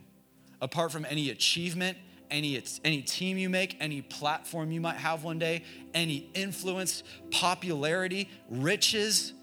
apart 0.62 0.92
from 0.92 1.06
any 1.10 1.30
achievement, 1.30 1.98
any, 2.30 2.62
any 2.84 3.02
team 3.02 3.38
you 3.38 3.50
make, 3.50 3.78
any 3.80 4.02
platform 4.02 4.72
you 4.72 4.82
might 4.82 4.98
have 4.98 5.24
one 5.24 5.40
day, 5.40 5.64
any 5.94 6.30
influence, 6.34 7.04
popularity, 7.32 8.30
riches, 8.50 9.34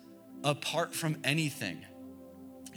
apart 0.42 0.94
from 0.94 1.16
anything. 1.24 1.84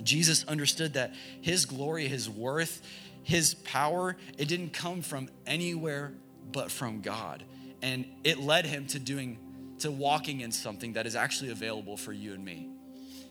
Jesus 0.03 0.45
understood 0.45 0.93
that 0.93 1.13
his 1.41 1.65
glory, 1.65 2.07
his 2.07 2.29
worth, 2.29 2.81
his 3.23 3.55
power, 3.55 4.15
it 4.37 4.47
didn't 4.47 4.71
come 4.73 5.01
from 5.01 5.29
anywhere 5.45 6.13
but 6.51 6.71
from 6.71 7.01
God. 7.01 7.43
And 7.81 8.05
it 8.23 8.39
led 8.39 8.65
him 8.65 8.87
to 8.87 8.99
doing, 8.99 9.37
to 9.79 9.91
walking 9.91 10.41
in 10.41 10.51
something 10.51 10.93
that 10.93 11.05
is 11.05 11.15
actually 11.15 11.51
available 11.51 11.97
for 11.97 12.13
you 12.13 12.33
and 12.33 12.43
me. 12.43 12.69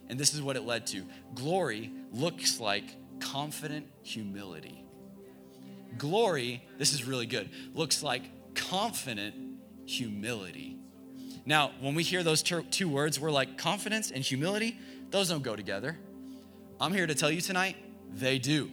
And 0.09 0.19
this 0.19 0.35
is 0.35 0.43
what 0.43 0.57
it 0.57 0.63
led 0.63 0.87
to. 0.89 1.05
Glory 1.35 1.91
looks 2.13 2.61
like 2.61 2.85
confident 3.21 3.87
humility. 4.03 4.86
Glory, 5.99 6.63
this 6.79 6.93
is 6.93 7.05
really 7.05 7.27
good, 7.27 7.49
looks 7.75 8.03
like 8.03 8.23
confident 8.55 9.35
humility. 9.87 10.77
Now, 11.45 11.71
when 11.81 11.95
we 11.95 12.03
hear 12.03 12.23
those 12.23 12.43
two 12.43 12.89
words, 12.89 13.21
we're 13.21 13.31
like 13.31 13.57
confidence 13.57 14.11
and 14.11 14.25
humility, 14.25 14.79
those 15.11 15.29
don't 15.29 15.43
go 15.43 15.55
together. 15.55 15.97
I'm 16.81 16.93
here 16.93 17.07
to 17.07 17.15
tell 17.15 17.31
you 17.31 17.41
tonight, 17.41 17.77
they 18.13 18.39
do. 18.39 18.71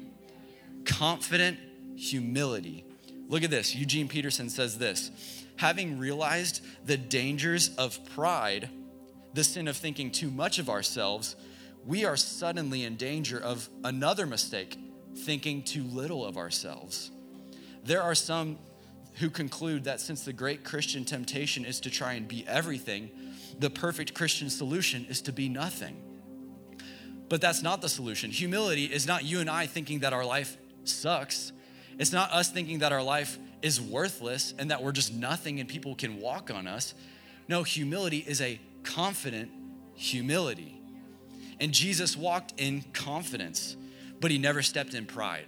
Confident 0.85 1.59
humility. 1.95 2.83
Look 3.29 3.43
at 3.43 3.49
this. 3.49 3.75
Eugene 3.75 4.07
Peterson 4.07 4.49
says 4.49 4.77
this 4.77 5.11
Having 5.57 5.99
realized 5.99 6.65
the 6.85 6.97
dangers 6.97 7.73
of 7.77 8.03
pride, 8.13 8.69
the 9.33 9.43
sin 9.43 9.67
of 9.67 9.77
thinking 9.77 10.11
too 10.11 10.29
much 10.29 10.59
of 10.59 10.69
ourselves, 10.69 11.35
we 11.85 12.05
are 12.05 12.17
suddenly 12.17 12.83
in 12.83 12.95
danger 12.95 13.39
of 13.39 13.69
another 13.83 14.25
mistake, 14.25 14.77
thinking 15.23 15.63
too 15.63 15.83
little 15.83 16.25
of 16.25 16.37
ourselves. 16.37 17.11
There 17.83 18.01
are 18.01 18.15
some 18.15 18.57
who 19.15 19.29
conclude 19.29 19.83
that 19.85 19.99
since 19.99 20.23
the 20.23 20.33
great 20.33 20.63
Christian 20.63 21.05
temptation 21.05 21.65
is 21.65 21.79
to 21.81 21.89
try 21.89 22.13
and 22.13 22.27
be 22.27 22.45
everything, 22.47 23.11
the 23.59 23.69
perfect 23.69 24.13
Christian 24.13 24.49
solution 24.49 25.05
is 25.09 25.21
to 25.21 25.31
be 25.31 25.49
nothing. 25.49 26.01
But 27.29 27.41
that's 27.41 27.61
not 27.61 27.81
the 27.81 27.89
solution. 27.89 28.31
Humility 28.31 28.85
is 28.85 29.07
not 29.07 29.23
you 29.23 29.39
and 29.39 29.49
I 29.49 29.65
thinking 29.65 29.99
that 29.99 30.13
our 30.13 30.25
life 30.25 30.57
sucks. 30.83 31.51
It's 31.97 32.11
not 32.11 32.31
us 32.31 32.49
thinking 32.49 32.79
that 32.79 32.91
our 32.91 33.03
life 33.03 33.37
is 33.61 33.79
worthless 33.79 34.53
and 34.57 34.71
that 34.71 34.83
we're 34.83 34.91
just 34.91 35.13
nothing 35.13 35.59
and 35.59 35.69
people 35.69 35.95
can 35.95 36.19
walk 36.19 36.51
on 36.51 36.67
us. 36.67 36.93
No, 37.47 37.63
humility 37.63 38.23
is 38.27 38.41
a 38.41 38.59
confident 38.83 39.51
humility. 39.95 40.79
And 41.59 41.71
Jesus 41.71 42.17
walked 42.17 42.53
in 42.57 42.83
confidence, 42.93 43.77
but 44.23 44.31
he 44.31 44.37
never 44.37 44.61
stepped 44.61 44.93
in 44.93 45.05
pride. 45.05 45.47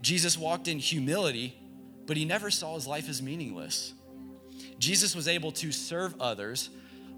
Jesus 0.00 0.36
walked 0.36 0.66
in 0.66 0.80
humility, 0.80 1.56
but 2.06 2.16
he 2.16 2.24
never 2.24 2.50
saw 2.50 2.74
his 2.74 2.88
life 2.88 3.08
as 3.08 3.22
meaningless. 3.22 3.94
Jesus 4.80 5.14
was 5.14 5.28
able 5.28 5.52
to 5.52 5.70
serve 5.70 6.20
others, 6.20 6.70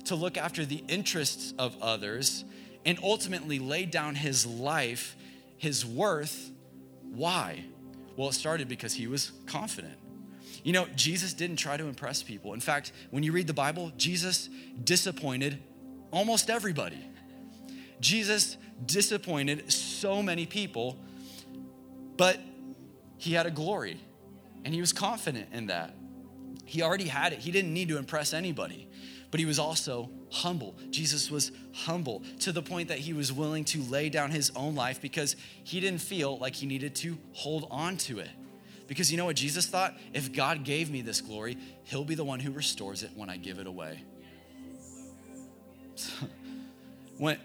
to 0.05 0.15
look 0.15 0.37
after 0.37 0.67
the 0.67 0.85
interests 0.87 1.55
of 1.59 1.75
others, 1.81 2.45
and 2.85 2.99
ultimately 3.03 3.59
laid 3.59 3.91
down 3.91 4.17
his 4.17 4.45
life, 4.45 5.17
his 5.57 5.87
worth. 5.87 6.51
Why? 7.15 7.65
Well, 8.15 8.29
it 8.29 8.35
started 8.35 8.69
because 8.69 8.93
he 8.93 9.07
was 9.07 9.33
confident. 9.47 9.97
You 10.63 10.75
know, 10.75 10.87
Jesus 10.95 11.33
didn't 11.33 11.57
try 11.57 11.79
to 11.79 11.87
impress 11.87 12.23
people. 12.23 12.53
In 12.53 12.61
fact, 12.61 12.93
when 13.11 13.23
you 13.23 13.33
read 13.33 13.47
the 13.47 13.55
Bible, 13.55 13.93
Jesus 13.97 14.51
disappointed 14.85 15.59
almost 16.11 16.51
everybody. 16.51 17.03
Jesus 18.05 18.59
disappointed 18.85 19.73
so 19.73 20.23
many 20.23 20.45
people, 20.45 20.99
but 22.19 22.39
he 23.17 23.33
had 23.33 23.47
a 23.47 23.51
glory 23.51 23.99
and 24.63 24.75
he 24.75 24.81
was 24.81 24.93
confident 24.93 25.49
in 25.53 25.69
that. 25.69 25.95
He 26.67 26.83
already 26.83 27.07
had 27.07 27.33
it, 27.33 27.39
he 27.39 27.51
didn't 27.51 27.73
need 27.73 27.89
to 27.89 27.97
impress 27.97 28.35
anybody, 28.35 28.89
but 29.31 29.41
he 29.41 29.47
was 29.47 29.59
also 29.59 30.11
humble. 30.31 30.75
Jesus 30.91 31.31
was 31.31 31.51
humble 31.73 32.23
to 32.41 32.53
the 32.53 32.61
point 32.61 32.89
that 32.89 32.99
he 32.99 33.15
was 33.15 33.33
willing 33.33 33.65
to 33.67 33.81
lay 33.85 34.11
down 34.11 34.31
his 34.31 34.53
own 34.55 34.75
life 34.75 35.01
because 35.01 35.35
he 35.63 35.81
didn't 35.81 36.01
feel 36.01 36.37
like 36.37 36.55
he 36.55 36.67
needed 36.67 36.95
to 36.97 37.17
hold 37.33 37.67
on 37.71 37.97
to 37.99 38.19
it. 38.19 38.31
Because 38.87 39.11
you 39.11 39.17
know 39.17 39.25
what 39.25 39.37
Jesus 39.37 39.65
thought? 39.65 39.97
If 40.13 40.31
God 40.31 40.63
gave 40.63 40.91
me 40.91 41.01
this 41.01 41.23
glory, 41.23 41.57
he'll 41.85 42.05
be 42.05 42.15
the 42.15 42.25
one 42.25 42.39
who 42.39 42.53
restores 42.53 43.03
it 43.03 43.13
when 43.15 43.31
I 43.31 43.39
give 43.39 43.59
it 43.59 43.67
away. 43.67 44.03
when, 47.19 47.39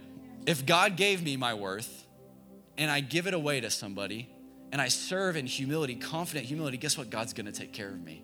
if 0.46 0.66
God 0.66 0.96
gave 0.96 1.24
me 1.24 1.38
my 1.38 1.54
worth 1.54 2.08
and 2.78 2.90
I 2.90 3.02
give 3.02 3.28
it 3.28 3.34
away 3.34 3.62
to 3.62 3.70
somebody 3.70 4.30
and 4.72 4.82
I 4.82 4.88
serve 4.88 5.36
in 5.36 5.46
humility, 5.46 5.96
confident 5.96 6.46
humility, 6.46 6.78
guess 6.78 6.98
what? 6.98 7.10
God's 7.10 7.34
gonna 7.34 7.52
take 7.52 7.74
care 7.74 7.90
of 7.90 8.04
me 8.04 8.24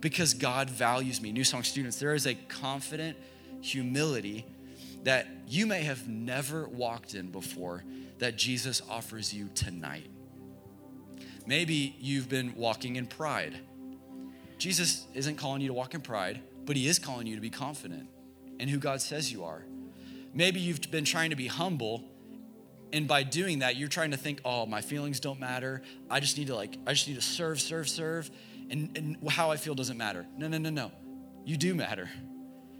because 0.00 0.34
God 0.34 0.68
values 0.68 1.20
me. 1.20 1.32
New 1.32 1.44
Song 1.44 1.62
students, 1.62 1.98
there 1.98 2.14
is 2.14 2.26
a 2.26 2.34
confident 2.34 3.16
humility 3.60 4.44
that 5.04 5.26
you 5.46 5.66
may 5.66 5.82
have 5.82 6.08
never 6.08 6.66
walked 6.68 7.14
in 7.14 7.30
before 7.30 7.84
that 8.18 8.36
Jesus 8.36 8.82
offers 8.88 9.32
you 9.32 9.48
tonight. 9.54 10.06
Maybe 11.46 11.96
you've 12.00 12.28
been 12.28 12.54
walking 12.54 12.96
in 12.96 13.06
pride. 13.06 13.58
Jesus 14.58 15.06
isn't 15.14 15.36
calling 15.36 15.60
you 15.60 15.68
to 15.68 15.74
walk 15.74 15.94
in 15.94 16.00
pride, 16.00 16.40
but 16.64 16.76
he 16.76 16.88
is 16.88 16.98
calling 16.98 17.26
you 17.26 17.34
to 17.34 17.40
be 17.40 17.50
confident 17.50 18.08
in 18.58 18.68
who 18.68 18.78
God 18.78 19.00
says 19.00 19.30
you 19.30 19.44
are. 19.44 19.64
Maybe 20.34 20.58
you've 20.58 20.90
been 20.90 21.04
trying 21.04 21.30
to 21.30 21.36
be 21.36 21.46
humble, 21.46 22.02
and 22.92 23.06
by 23.06 23.22
doing 23.22 23.60
that, 23.60 23.76
you're 23.76 23.88
trying 23.88 24.10
to 24.10 24.16
think, 24.16 24.40
oh, 24.44 24.66
my 24.66 24.80
feelings 24.80 25.20
don't 25.20 25.38
matter. 25.38 25.82
I 26.10 26.20
just 26.20 26.36
need 26.36 26.48
to 26.48 26.56
like, 26.56 26.76
I 26.86 26.92
just 26.92 27.08
need 27.08 27.14
to 27.14 27.22
serve, 27.22 27.60
serve, 27.60 27.88
serve, 27.88 28.30
and, 28.70 28.96
and 28.96 29.30
how 29.30 29.50
I 29.50 29.56
feel 29.56 29.74
doesn't 29.74 29.96
matter. 29.96 30.26
No, 30.36 30.48
no, 30.48 30.58
no, 30.58 30.70
no. 30.70 30.90
You 31.44 31.56
do 31.56 31.74
matter. 31.74 32.10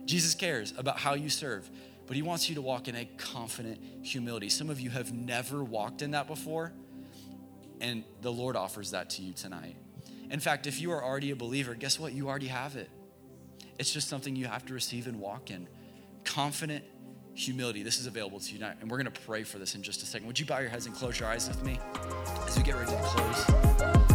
Jesus 0.04 0.34
cares 0.34 0.74
about 0.76 0.98
how 0.98 1.14
you 1.14 1.30
serve, 1.30 1.70
but 2.06 2.16
he 2.16 2.22
wants 2.22 2.48
you 2.48 2.56
to 2.56 2.62
walk 2.62 2.88
in 2.88 2.96
a 2.96 3.04
confident 3.16 3.80
humility. 4.02 4.48
Some 4.48 4.68
of 4.68 4.80
you 4.80 4.90
have 4.90 5.12
never 5.12 5.62
walked 5.62 6.02
in 6.02 6.10
that 6.10 6.26
before, 6.26 6.72
and 7.80 8.04
the 8.20 8.32
Lord 8.32 8.56
offers 8.56 8.90
that 8.90 9.10
to 9.10 9.22
you 9.22 9.32
tonight. 9.32 9.76
In 10.30 10.40
fact, 10.40 10.66
if 10.66 10.80
you 10.80 10.90
are 10.90 11.04
already 11.04 11.30
a 11.30 11.36
believer, 11.36 11.74
guess 11.74 12.00
what? 12.00 12.12
You 12.12 12.28
already 12.28 12.48
have 12.48 12.76
it. 12.76 12.90
It's 13.78 13.92
just 13.92 14.08
something 14.08 14.34
you 14.34 14.46
have 14.46 14.64
to 14.66 14.74
receive 14.74 15.06
and 15.06 15.20
walk 15.20 15.50
in. 15.50 15.68
Confident 16.24 16.84
humility. 17.34 17.82
This 17.82 17.98
is 17.98 18.06
available 18.06 18.40
to 18.40 18.52
you 18.52 18.58
tonight. 18.58 18.76
And 18.80 18.90
we're 18.90 18.98
going 18.98 19.12
to 19.12 19.20
pray 19.22 19.42
for 19.42 19.58
this 19.58 19.74
in 19.74 19.82
just 19.82 20.02
a 20.02 20.06
second. 20.06 20.26
Would 20.26 20.38
you 20.38 20.46
bow 20.46 20.58
your 20.58 20.70
heads 20.70 20.86
and 20.86 20.94
close 20.94 21.18
your 21.18 21.28
eyes 21.28 21.48
with 21.48 21.62
me 21.64 21.78
as 22.46 22.56
we 22.56 22.62
get 22.62 22.74
ready 22.76 22.90
to 22.90 22.98
close? 22.98 24.13